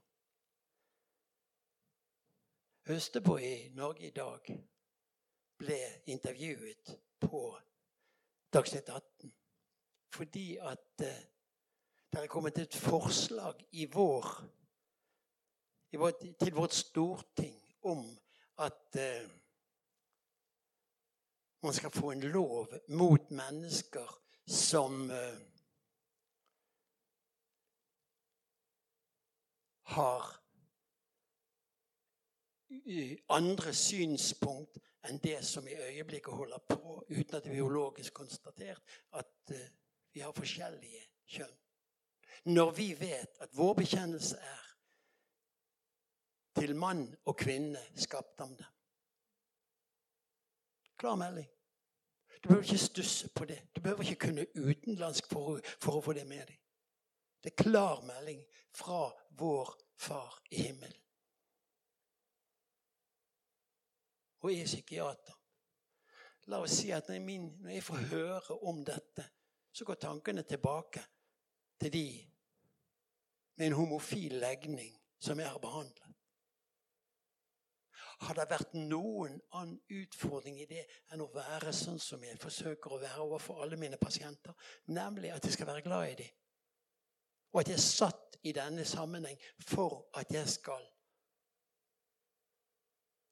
[2.89, 4.41] Østebø i Norge i dag
[5.59, 7.43] ble intervjuet på
[8.53, 9.35] Dagsnytt 18
[10.15, 11.21] fordi at uh,
[12.13, 14.27] det er kommet et forslag i vår,
[15.93, 18.19] i vår, til vårt storting om
[18.59, 19.40] at uh,
[21.63, 25.39] man skal få en lov mot mennesker som uh,
[29.83, 30.41] har
[33.29, 38.83] andre synspunkt enn det som i øyeblikket holder på, uten at det er biologisk konstatert
[39.17, 39.71] at eh,
[40.13, 41.57] vi har forskjellige kjønn.
[42.45, 44.67] når vi vet at vår bekjennelse er
[46.57, 48.80] til mann og kvinne skapt ham dem.
[51.01, 51.49] Klar melding.
[52.43, 53.63] Du behøver ikke stusse på det.
[53.77, 56.59] Du behøver ikke kunne utenlandsk for, for å få det med deg.
[57.41, 58.43] Det er klar melding
[58.77, 59.07] fra
[59.41, 60.97] vår Far i himmelen.
[64.41, 65.35] Og jeg er psykiater.
[66.53, 69.25] La oss si at når jeg, min, når jeg får høre om dette,
[69.73, 71.03] så går tankene tilbake
[71.81, 72.07] til de
[73.57, 76.10] med en homofil legning som jeg har behandlet.
[78.21, 82.93] Har det vært noen annen utfordring i det enn å være sånn som jeg forsøker
[82.93, 84.53] å være overfor alle mine pasienter?
[84.93, 86.35] Nemlig at jeg skal være glad i dem.
[87.53, 90.85] Og at jeg er satt i denne sammenheng for at jeg skal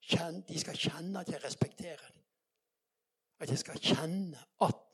[0.09, 2.25] kjenne, De skal kjenne at jeg respekterer dem.
[3.39, 4.85] At jeg skal kjenne at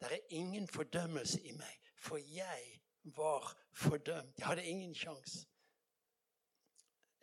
[0.00, 4.38] det er ingen fordømmelse i meg, for jeg var fordømt.
[4.38, 5.46] Jeg hadde ingen sjanse.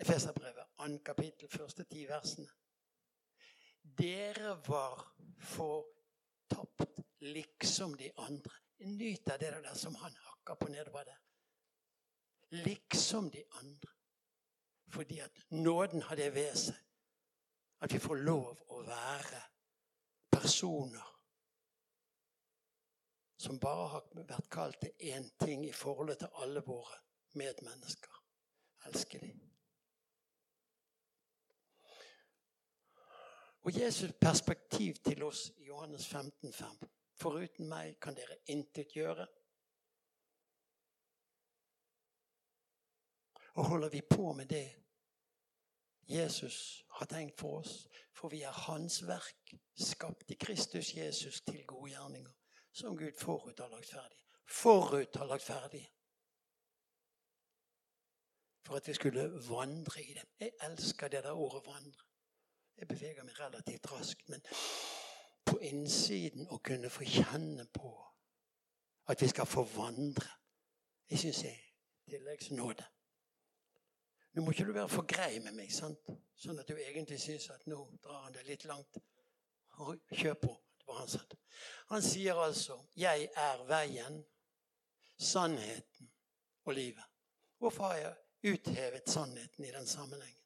[0.02, 0.98] Efeserbrevet, 2.
[1.06, 2.50] kapittel, første ti versene.
[3.82, 5.04] Dere var
[5.40, 8.54] fortapt liksom de andre.
[8.78, 11.20] Nyt av det der som han hakker på nedover der.
[12.50, 13.92] Liksom de andre.
[14.88, 16.76] Fordi at nåden har det ved seg
[17.82, 19.42] at vi får lov å være
[20.32, 21.08] personer
[23.42, 27.00] som bare har vært kalt til én ting i forholdet til alle våre
[27.34, 28.20] medmennesker.
[28.86, 29.51] Elsker dem.
[33.62, 36.68] Og Jesus' perspektiv til oss i Johannes 15, 5.
[37.14, 39.28] Foruten meg kan dere intet gjøre.
[43.54, 44.66] Og holder vi på med det
[46.10, 51.66] Jesus har tenkt for oss, for vi er Hans verk, skapt i Kristus Jesus til
[51.66, 52.32] gode gjerninger,
[52.74, 54.18] som Gud forut har lagt ferdig.
[54.48, 55.86] Forut har lagt ferdig.
[58.66, 60.26] For at vi skulle vandre i det.
[60.40, 62.11] Jeg elsker det der ordet 'vandre'.
[62.82, 64.42] Jeg beveger meg relativt raskt, men
[65.46, 67.92] på innsiden å kunne få kjenne på
[69.14, 70.26] at vi skal forvandre.
[71.10, 71.60] jeg syns jeg
[72.10, 72.88] tilleggsnåde.
[74.34, 76.10] Nå må ikke du være for grei med meg, sant?
[76.42, 78.98] sånn at du egentlig syns at nå drar han det litt langt.
[79.78, 80.58] Kjør på.
[80.82, 81.22] Det var han sa.
[81.94, 84.26] Han sier altså 'Jeg er veien,
[85.18, 86.12] sannheten
[86.66, 87.10] og livet'.
[87.58, 88.16] Hvorfor har jeg
[88.54, 90.41] uthevet sannheten i den sammenhengen?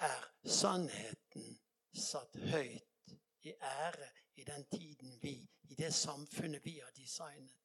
[0.00, 1.58] Er sannheten
[1.94, 7.60] satt høyt i ære i den tiden vi, i det samfunnet vi har designet?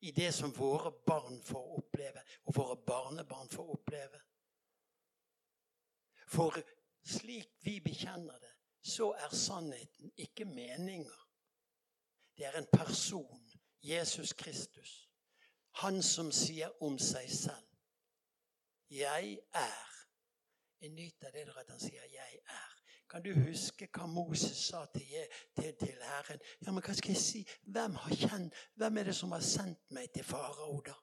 [0.00, 4.20] i det som våre barn får oppleve, og våre barnebarn får oppleve.
[6.28, 6.54] For
[7.06, 11.24] slik vi bekjenner det, så er sannheten ikke meninger.
[12.36, 13.50] Det er en person,
[13.82, 15.08] Jesus Kristus.
[15.82, 17.64] Han som sier om seg selv
[18.90, 19.97] 'Jeg er'.
[20.80, 22.78] Jeg nyter det at han sier 'jeg er'.
[23.10, 26.40] Kan du huske hva Moses sa til, til, til Herren?
[26.66, 27.48] Ja, men hva skal jeg si?
[27.62, 30.94] Hvem, kjent, hvem er det som har sendt meg til farao, da?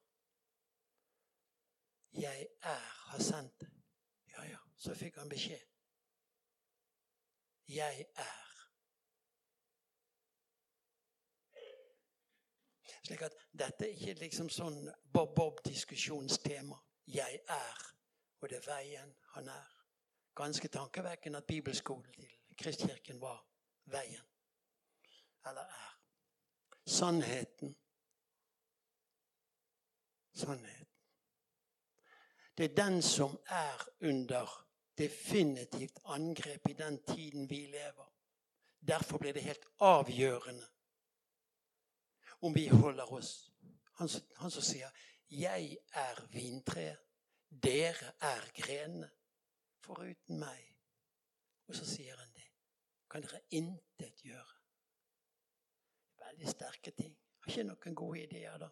[2.13, 3.71] Jeg er har sendt deg.
[4.37, 4.59] Ja, ja.
[4.77, 5.65] Så fikk han beskjed.
[7.67, 8.45] Jeg er.
[13.05, 14.79] Slik at dette er ikke liksom sånn
[15.13, 16.77] bob-bob-diskusjonstema.
[17.07, 17.83] Jeg er,
[18.41, 19.63] og det er veien han er
[20.35, 22.27] ganske tankevekkende at bibelskolen til
[22.57, 23.47] Kristkirken var
[23.85, 24.27] veien.
[25.47, 25.99] Eller er.
[26.85, 27.75] Sannheten.
[30.33, 30.87] Sannheten.
[32.57, 34.67] Det er den som er under
[34.97, 38.13] definitivt angrep i den tiden vi lever.
[38.87, 40.67] Derfor blir det helt avgjørende
[42.41, 43.51] om vi holder oss
[43.95, 44.89] Han, han som sier
[45.29, 46.99] 'Jeg er vintreet,
[47.63, 49.09] dere er grenene'
[49.85, 50.71] foruten meg.
[51.67, 52.47] Og så sier han det.
[53.09, 54.57] Kan dere intet gjøre?
[56.25, 57.13] Veldig sterke ting.
[57.45, 58.69] Har ikke noen gode ideer, da.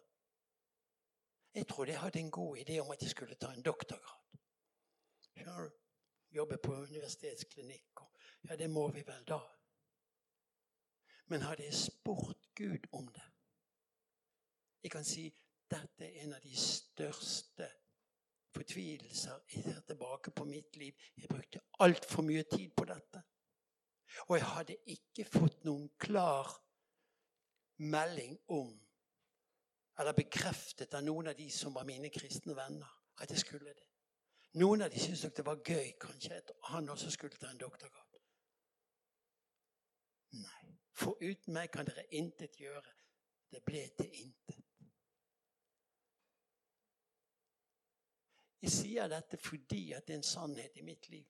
[1.54, 4.38] Jeg trodde jeg hadde en god idé om at jeg skulle ta en doktorgrad.
[5.22, 5.70] Sure.
[6.34, 8.00] Jobbe på universitetsklinikk.
[8.48, 9.38] Ja, det må vi vel da.
[11.30, 13.22] Men hadde jeg spurt Gud om det
[14.82, 15.30] Jeg kan si
[15.70, 17.68] dette er en av de største
[18.54, 19.40] fortvilelser.
[19.54, 20.94] Jeg ser tilbake på mitt liv.
[21.16, 23.22] Jeg brukte altfor mye tid på dette.
[24.28, 26.50] Og jeg hadde ikke fått noen klar
[27.82, 28.72] melding om
[29.98, 32.88] eller bekreftet av noen av de som var mine kristne venner,
[33.22, 33.86] at jeg skulle det.
[34.58, 37.60] Noen av de syntes nok det var gøy kanskje at han også skulle ta en
[37.60, 38.18] doktorgrad.
[40.42, 40.74] Nei.
[40.94, 42.90] For uten meg kan dere intet gjøre.
[43.50, 44.63] Det ble til intet.
[48.64, 51.26] Jeg sier dette fordi at det er en sannhet i mitt liv.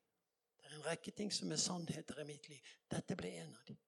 [0.57, 2.68] Det er en rekke ting som er sannheter i mitt liv.
[2.91, 3.80] Dette ble en av dem.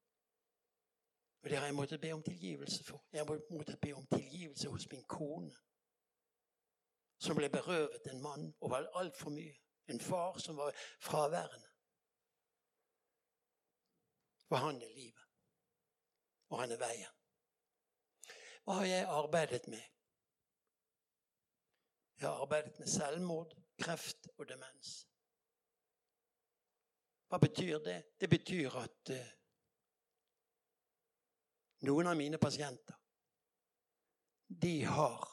[1.42, 3.04] Og det har jeg måttet be om tilgivelse for.
[3.12, 5.54] Jeg har måttet be om tilgivelse hos min kone,
[7.22, 9.54] som ble berøvet en mann og var altfor mye.
[9.86, 11.70] En far som var fraværende.
[14.48, 15.26] For han er livet.
[16.48, 17.14] Og han er veien.
[18.64, 19.86] Hva har jeg arbeidet med?
[22.20, 25.08] Jeg har arbeidet med selvmord, kreft og demens.
[27.28, 27.96] Hva betyr det?
[28.20, 29.32] Det betyr at uh,
[31.88, 32.94] noen av mine pasienter
[34.46, 35.26] de har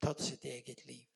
[0.00, 1.08] tatt sitt eget liv.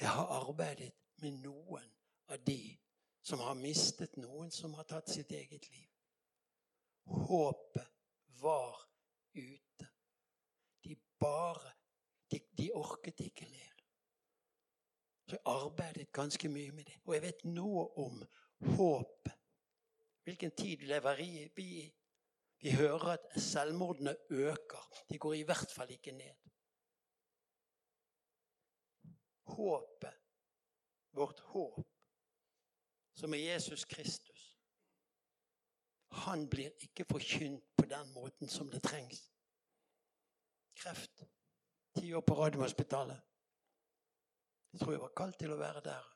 [0.00, 1.90] Jeg har arbeidet med noen
[2.30, 2.78] av de
[3.26, 5.88] som har mistet noen som har tatt sitt eget liv.
[7.04, 7.90] Håpet
[8.40, 8.78] var
[9.34, 9.88] ute.
[10.80, 11.74] De bare
[12.30, 13.70] De, de orket ikke ler.
[15.26, 16.96] Så jeg arbeidet ganske mye med det.
[17.04, 18.22] Og jeg vet noe om
[18.76, 19.28] håp.
[20.26, 21.28] Hvilken tid lever vi
[21.64, 21.84] i?
[22.60, 24.88] Vi hører at selvmordene øker.
[25.10, 26.34] De går i hvert fall ikke ned.
[29.42, 30.18] Håpet,
[31.12, 31.86] vårt håp,
[33.14, 34.58] som er Jesus Kristus,
[36.10, 39.32] han blir ikke forkynt på den måten som det trengs.
[40.76, 41.22] Kreft.
[42.00, 43.20] Ti år på Radiumhospitalet.
[44.72, 46.06] Jeg tror jeg var kalt til å være der.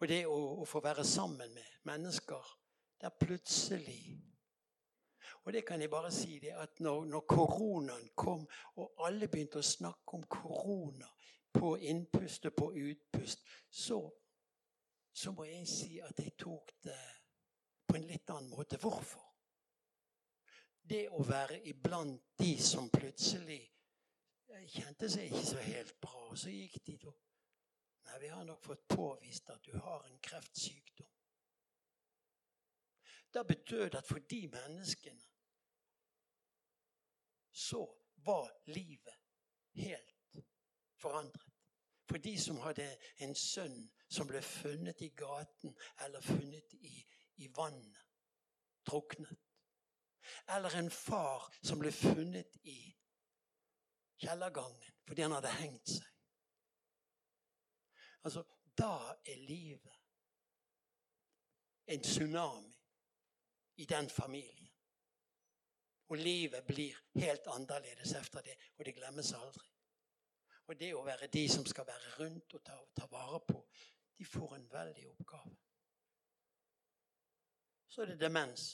[0.00, 2.48] Og det å, å få være sammen med mennesker
[3.00, 4.18] der plutselig
[5.44, 8.42] Og det kan jeg bare si det at når, når koronaen kom,
[8.76, 11.06] og alle begynte å snakke om korona
[11.54, 14.02] på innpust og på utpust, så,
[15.14, 17.00] så må jeg si at jeg tok det
[17.86, 18.82] på en litt annen måte.
[18.82, 19.29] Hvorfor?
[20.90, 23.60] Det å være iblant de som plutselig
[24.72, 26.22] kjente seg ikke så helt bra.
[26.30, 27.12] Og så gikk de da.
[28.08, 31.06] Nei, vi har nok fått påvist at du har en kreftsykdom.
[33.30, 35.28] Da betød det at for de menneskene
[37.52, 37.84] så
[38.26, 39.14] var livet
[39.78, 40.42] helt
[40.98, 41.46] forandret.
[42.10, 42.88] For de som hadde
[43.22, 43.76] en sønn
[44.10, 46.96] som ble funnet i gaten eller funnet i,
[47.36, 48.02] i vannet,
[48.86, 49.49] druknet.
[50.56, 52.78] Eller en far som ble funnet i
[54.20, 56.06] kjellergangen fordi han hadde hengt seg.
[58.22, 58.44] Altså,
[58.78, 59.96] da er livet
[61.90, 62.76] en tsunami
[63.82, 64.68] i den familien.
[66.08, 69.66] Og livet blir helt annerledes etter det, og det glemmes aldri.
[70.66, 73.58] Og det å være de som skal være rundt og ta, ta vare på,
[74.18, 75.56] de får en veldig oppgave.
[77.88, 78.68] Så er det demens.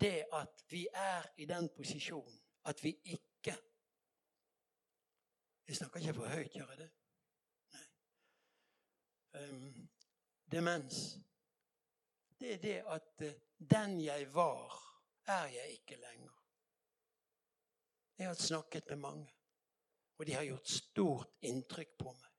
[0.00, 3.56] Det at vi er i den posisjonen at vi ikke
[5.68, 6.90] Jeg snakker ikke for høyt, gjør jeg det?
[7.72, 7.84] Nei.
[9.38, 9.88] Um,
[10.50, 10.96] demens.
[12.40, 13.36] Det er det at uh,
[13.70, 14.74] den jeg var,
[15.26, 16.32] er jeg ikke lenger.
[18.18, 19.28] Jeg har snakket med mange,
[20.18, 22.30] og de har gjort stort inntrykk på meg.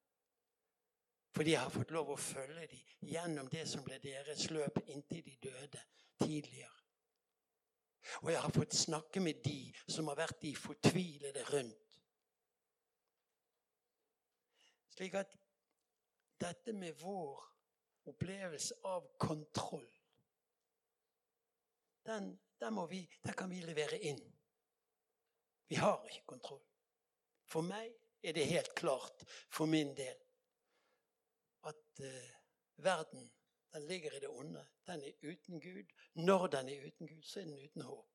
[1.36, 5.24] Fordi jeg har fått lov å følge dem gjennom det som ble deres løp inntil
[5.26, 5.88] de døde
[6.20, 6.81] tidligere.
[8.22, 12.02] Og jeg har fått snakke med de som har vært de fortvilede rundt.
[14.92, 15.34] Slik at
[16.42, 17.42] dette med vår
[18.12, 19.88] opplevelse av kontroll
[22.04, 24.22] den, den, vi, den kan vi levere inn.
[25.68, 26.64] Vi har ikke kontroll.
[27.48, 27.94] For meg
[28.24, 30.18] er det helt klart, for min del,
[31.70, 32.32] at uh,
[32.82, 33.30] verden
[33.74, 34.68] den ligger i det onde.
[34.88, 35.94] Den er uten Gud.
[36.14, 38.08] Når den er uten Gud, så er den uten håp.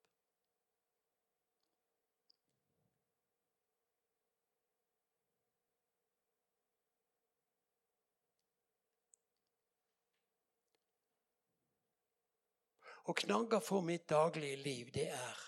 [13.06, 15.42] Og knagger for mitt daglige liv, det er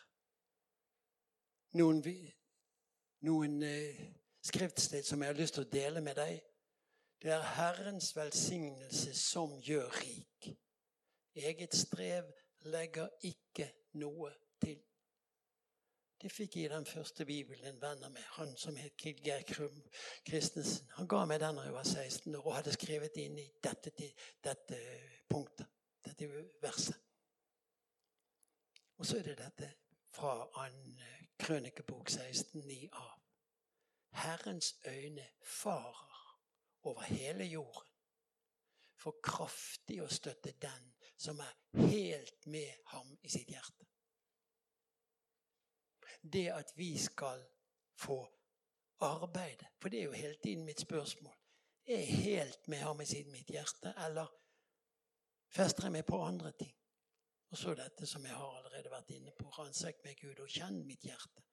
[1.75, 2.05] noen,
[3.27, 3.99] noen eh,
[4.47, 6.39] skriftsted som jeg har lyst til å dele med deg.
[7.23, 10.59] Det er Herrens velsignelse som gjør rik.
[11.35, 12.25] Eget strev
[12.61, 14.31] legger ikke noe
[14.63, 14.79] til.
[16.23, 19.43] Det fikk jeg i den første bibelen en venn av meg, han som het Geir
[19.47, 19.83] Krum
[20.29, 20.87] Christensen.
[20.99, 23.93] Han ga meg den da jeg var 16 år og hadde skrevet inn i dette,
[24.45, 24.81] dette
[25.31, 25.67] punktet,
[26.07, 26.31] dette
[26.63, 26.99] verset.
[28.99, 29.73] Og så er det dette
[30.15, 30.79] fra an
[31.39, 33.09] Krønikebok 16,9a.
[34.23, 36.08] Herrens øyne farer
[36.83, 37.95] over hele jorden
[38.99, 41.55] for kraftig å støtte den som er
[41.89, 43.87] helt med ham i sitt hjerte.
[46.23, 47.43] Det at vi skal
[47.99, 48.19] få
[49.07, 51.35] arbeide, for det er jo hele tiden mitt spørsmål
[51.89, 54.29] Er jeg helt med ham i mitt hjerte, eller
[55.49, 56.75] fester jeg meg på andre ting?
[57.51, 59.49] Og så dette som jeg har allerede vært inne på.
[59.49, 61.45] Ransak meg, Gud, og kjenn mitt hjerte.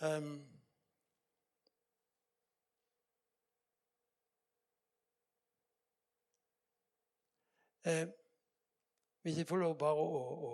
[0.00, 0.63] Um,
[7.84, 8.08] Eh,
[9.22, 10.52] hvis jeg får lov bare å, å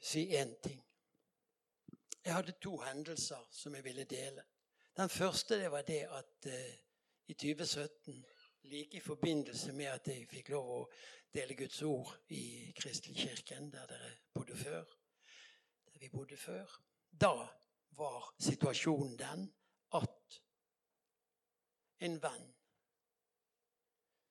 [0.00, 0.80] si én ting.
[2.24, 4.44] Jeg hadde to hendelser som jeg ville dele.
[4.96, 6.78] Den første det var det at eh,
[7.28, 8.24] i 2017,
[8.72, 10.80] like i forbindelse med at jeg fikk lov å
[11.32, 14.96] dele Guds ord i Kristelkirken, der dere bodde før,
[15.92, 16.80] der vi bodde før,
[17.12, 17.34] da
[18.00, 19.46] var situasjonen den
[20.00, 20.42] at
[22.00, 22.52] en venn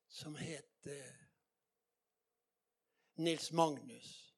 [0.09, 1.28] som het eh,
[3.19, 4.33] Nils Magnus.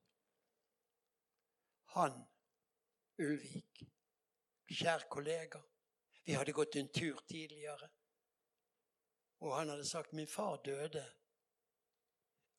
[1.86, 2.28] Han
[3.18, 3.84] Ulvik.
[4.66, 5.60] Kjær kollega.
[6.26, 7.90] Vi hadde gått en tur tidligere.
[9.46, 11.04] Og han hadde sagt min far døde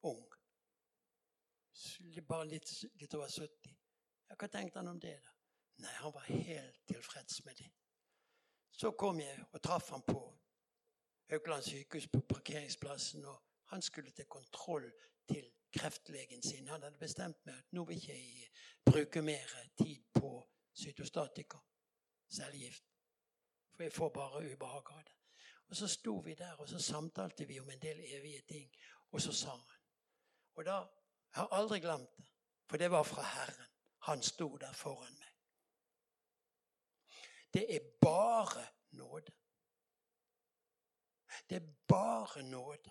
[0.02, 0.28] ung.
[2.28, 2.70] Bare litt,
[3.00, 3.72] litt over 70.
[4.28, 5.16] Ja, hva tenkte han om det?
[5.24, 5.34] da?
[5.82, 7.72] Nei, han var helt tilfreds med det.
[8.70, 10.20] Så kom jeg og traff han på
[11.32, 13.24] Haukeland sykehus på parkeringsplassen.
[13.24, 13.42] og
[13.74, 14.86] Han skulle til kontroll
[15.26, 16.68] til kreftlegen sin.
[16.68, 18.50] Han hadde bestemt meg at nå vil ikke jeg
[18.84, 20.32] bruke mer tid på
[20.74, 21.58] cytostatika,
[22.28, 22.84] cellegift.
[23.72, 25.16] For jeg får bare ubehag av det.
[25.68, 28.72] Og så sto vi der, og så samtalte vi om en del evige ting.
[29.10, 29.78] Og så sa han.
[30.54, 30.82] Og da
[31.32, 32.26] Jeg har aldri glemt det,
[32.68, 33.68] for det var fra Herren.
[33.98, 35.32] Han sto der foran meg.
[37.54, 39.32] Det er bare nåde.
[41.48, 42.90] Det er bare nåde.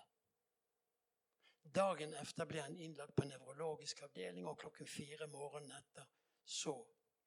[1.72, 6.08] Dagen etter ble han innlagt på nevrologisk avdeling, og klokken fire morgenen etter
[6.44, 6.74] så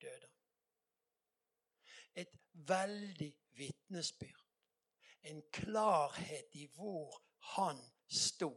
[0.02, 0.42] døde han.
[2.16, 4.44] Et veldig vitnesbyrd.
[5.26, 7.18] En klarhet i hvor
[7.56, 8.52] han sto.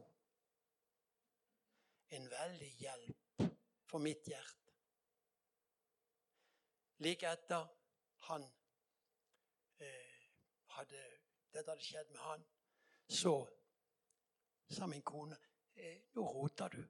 [2.09, 3.43] En veldig hjelp
[3.89, 4.75] for mitt hjerte.
[7.01, 7.65] Like etter
[8.29, 8.45] han
[9.81, 10.15] eh,
[10.77, 11.03] hadde,
[11.53, 12.43] dette hadde skjedd med han,
[13.09, 13.33] så
[14.69, 15.37] sa min kone
[16.15, 16.83] nå roter du.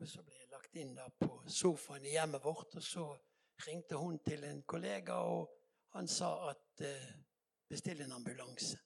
[0.00, 3.06] Og Så ble jeg lagt inn der på sofaen i hjemmet vårt, og så
[3.66, 5.50] ringte hun til en kollega, og
[5.92, 7.10] han sa at eh,
[7.68, 8.78] bestill en ambulanse.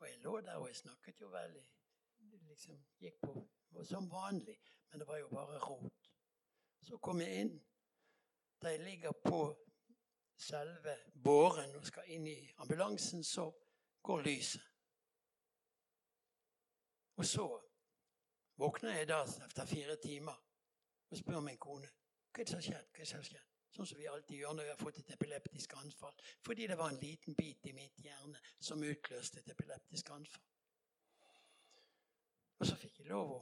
[0.00, 1.66] Og jeg lå der, og jeg snakket jo veldig
[2.48, 4.58] liksom Gikk på som vanlig,
[4.90, 6.12] men det var jo bare rot.
[6.82, 7.52] Så kom jeg inn.
[8.62, 9.40] Da jeg ligger på
[10.36, 13.50] selve båren og skal inn i ambulansen, så
[14.02, 14.62] går lyset.
[17.20, 17.44] Og så
[18.56, 20.36] våkner jeg da etter fire timer
[21.10, 21.90] og spør min kone
[22.30, 22.86] hva er det som har skjedd.
[22.94, 23.48] Hva er det som har skjedd?
[23.76, 26.16] Sånn som vi alltid gjør når vi har fått et epileptisk anfall.
[26.46, 30.48] Fordi det var en liten bit i mitt hjerne som utløste et epileptisk anfall.
[32.56, 33.40] Og så fikk jeg lov å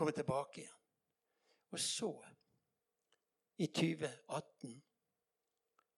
[0.00, 0.80] komme tilbake igjen.
[1.76, 2.10] Og så,
[3.60, 4.78] i 2018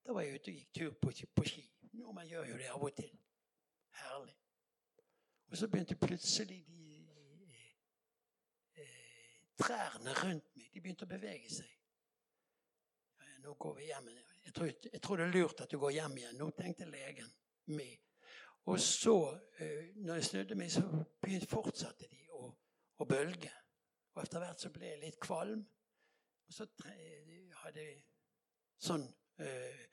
[0.02, 1.62] Da var jeg ute og gikk tur på, på ski.
[1.94, 3.12] Nordmenn gjør jo det av og til.
[4.02, 4.41] Herlig.
[5.53, 7.07] Og så begynte plutselig de
[8.74, 8.86] eh,
[9.61, 11.68] trærne rundt meg de begynte å bevege seg.
[13.42, 14.09] Nå går vi hjem.
[14.46, 16.38] Jeg tror, jeg tror, det er lurt at du går hjem igjen.
[16.38, 17.28] Nå tenkte legen
[17.74, 17.98] meg.
[18.70, 19.16] Og så,
[19.59, 20.84] eh, når jeg snudde meg, så
[21.20, 22.46] begynte, fortsatte de å,
[22.96, 23.50] å, bølge.
[24.14, 25.66] Og etter hvert så ble jeg litt kvalm.
[26.46, 26.68] Og så
[27.64, 27.98] hadde jeg
[28.82, 29.05] sånn
[29.42, 29.84] eh,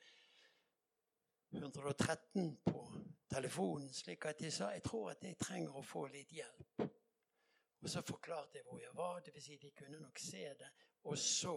[1.60, 2.80] 113 på
[3.30, 6.82] telefonen, slik at jeg sa jeg tror at jeg trenger å få litt hjelp.
[7.80, 9.44] Og så forklarte jeg hvor jeg var, dvs.
[9.44, 10.70] Si de kunne nok se det.
[11.08, 11.56] Og så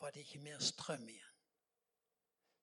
[0.00, 1.32] var det ikke mer strøm igjen.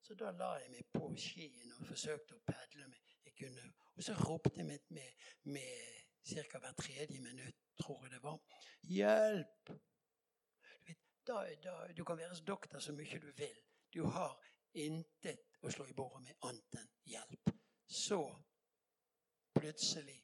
[0.04, 2.88] Så da la jeg meg på skien og forsøkte å padle.
[3.24, 6.60] Jeg kunne, og så ropte jeg med, med, med ca.
[6.60, 8.39] hvert tredje minutt, tror jeg det var,
[8.84, 13.60] 'Hjelp!' Du, vet, da, da, du kan være doktor så mye du vil.
[13.93, 14.39] Du har
[14.74, 17.53] intet å slå i bordet med annet enn hjelp.
[17.88, 18.20] Så
[19.53, 20.20] plutselig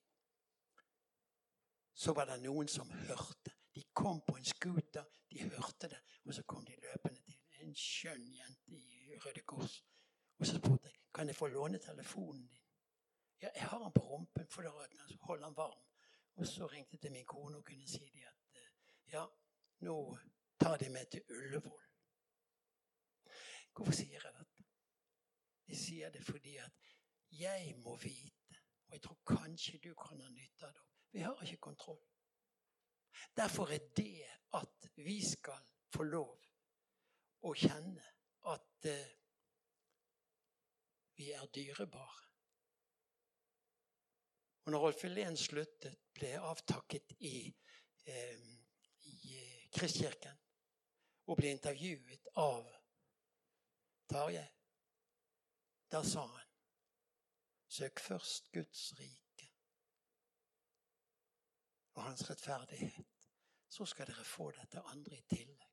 [1.99, 3.53] så var det noen som hørte.
[3.75, 7.75] De kom på en scooter, de hørte det, og så kom de løpende til en
[7.75, 9.81] skjønn jente i Røde Kors.
[10.39, 12.65] Og så spurte jeg kan jeg få låne telefonen din.
[13.41, 14.69] Ja, jeg har den på rumpen, for da
[15.21, 15.83] holder den varm.
[16.35, 18.71] Og så ringte jeg til min kone og kunne si de at eh,
[19.11, 19.25] ja,
[19.83, 19.95] nå
[20.59, 21.83] tar de meg til Ullevål.
[23.75, 24.48] Hvorfor sier jeg dette?
[25.69, 26.71] Jeg sier det fordi at
[27.31, 28.57] Jeg må vite,
[28.87, 30.85] og jeg tror kanskje du kan ha nytte av det.
[31.11, 32.01] Vi har ikke kontroll.
[33.37, 35.61] Derfor er det at vi skal
[35.93, 36.39] få lov
[37.45, 38.05] å kjenne
[38.49, 39.13] at eh,
[41.19, 42.25] vi er dyrebare.
[44.65, 47.53] Og når Rolf Helen sluttet, ble avtakket i,
[48.05, 48.45] eh,
[49.05, 49.39] i
[49.73, 50.41] Kristkirken
[51.29, 52.65] og ble intervjuet av
[54.09, 54.47] Tarjei,
[55.91, 56.45] da sa han
[57.69, 59.51] Søk først Guds rike
[61.93, 63.05] og hans rettferdighet.
[63.69, 65.67] Så skal dere få dette andre i tillegg.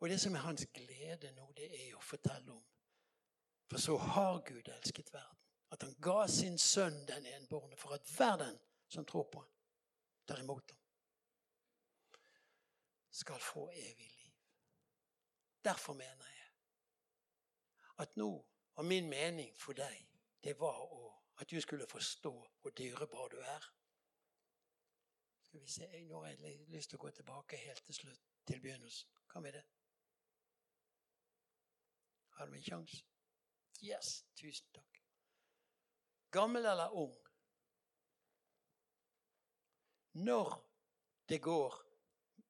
[0.00, 2.64] Og det som er hans glede nå, det er å fortelle om.
[3.70, 5.38] For så har Gud elsket verden.
[5.70, 8.58] At han ga sin sønn den enbårne for at verden
[8.88, 9.52] som tror på ham,
[10.26, 10.80] tar imot ham,
[13.10, 14.34] skal få evig liv.
[15.64, 16.50] Derfor mener jeg
[18.04, 18.32] at nå
[18.76, 20.08] var min mening for deg
[20.44, 23.68] det var å, at du skulle forstå hvor dyrebar du er.
[25.42, 28.60] Skal vi se, Nå har jeg lyst til å gå tilbake helt til slutt, til
[28.60, 29.10] begynnelsen.
[29.30, 29.62] Kan vi det?
[32.38, 33.04] Har du en sjanse?
[33.82, 34.98] Yes, tusen takk.
[36.30, 37.14] Gammel eller ung?
[40.12, 40.52] Når
[41.28, 41.78] det går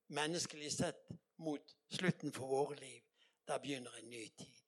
[0.07, 3.03] menneskelig sett mot slutten for våre liv,
[3.49, 4.62] da begynner en ny tid.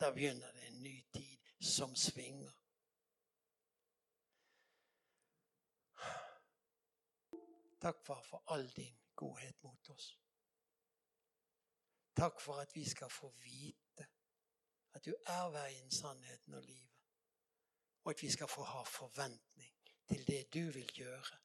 [0.00, 2.54] Da begynner det en ny tid som svinger.
[7.80, 10.18] Takk, far, for all din godhet mot oss.
[12.16, 14.06] Takk for at vi skal få vite
[14.94, 16.94] at du er veien, sannheten og livet.
[18.04, 19.74] Og at vi skal få ha forventning
[20.08, 21.38] til det du vil gjøre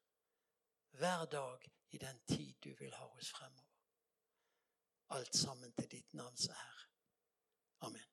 [0.97, 3.69] hver dag i den tid du vil ha oss fremover.
[5.09, 6.89] Alt sammen til ditt navns ære.
[7.79, 8.12] Amen.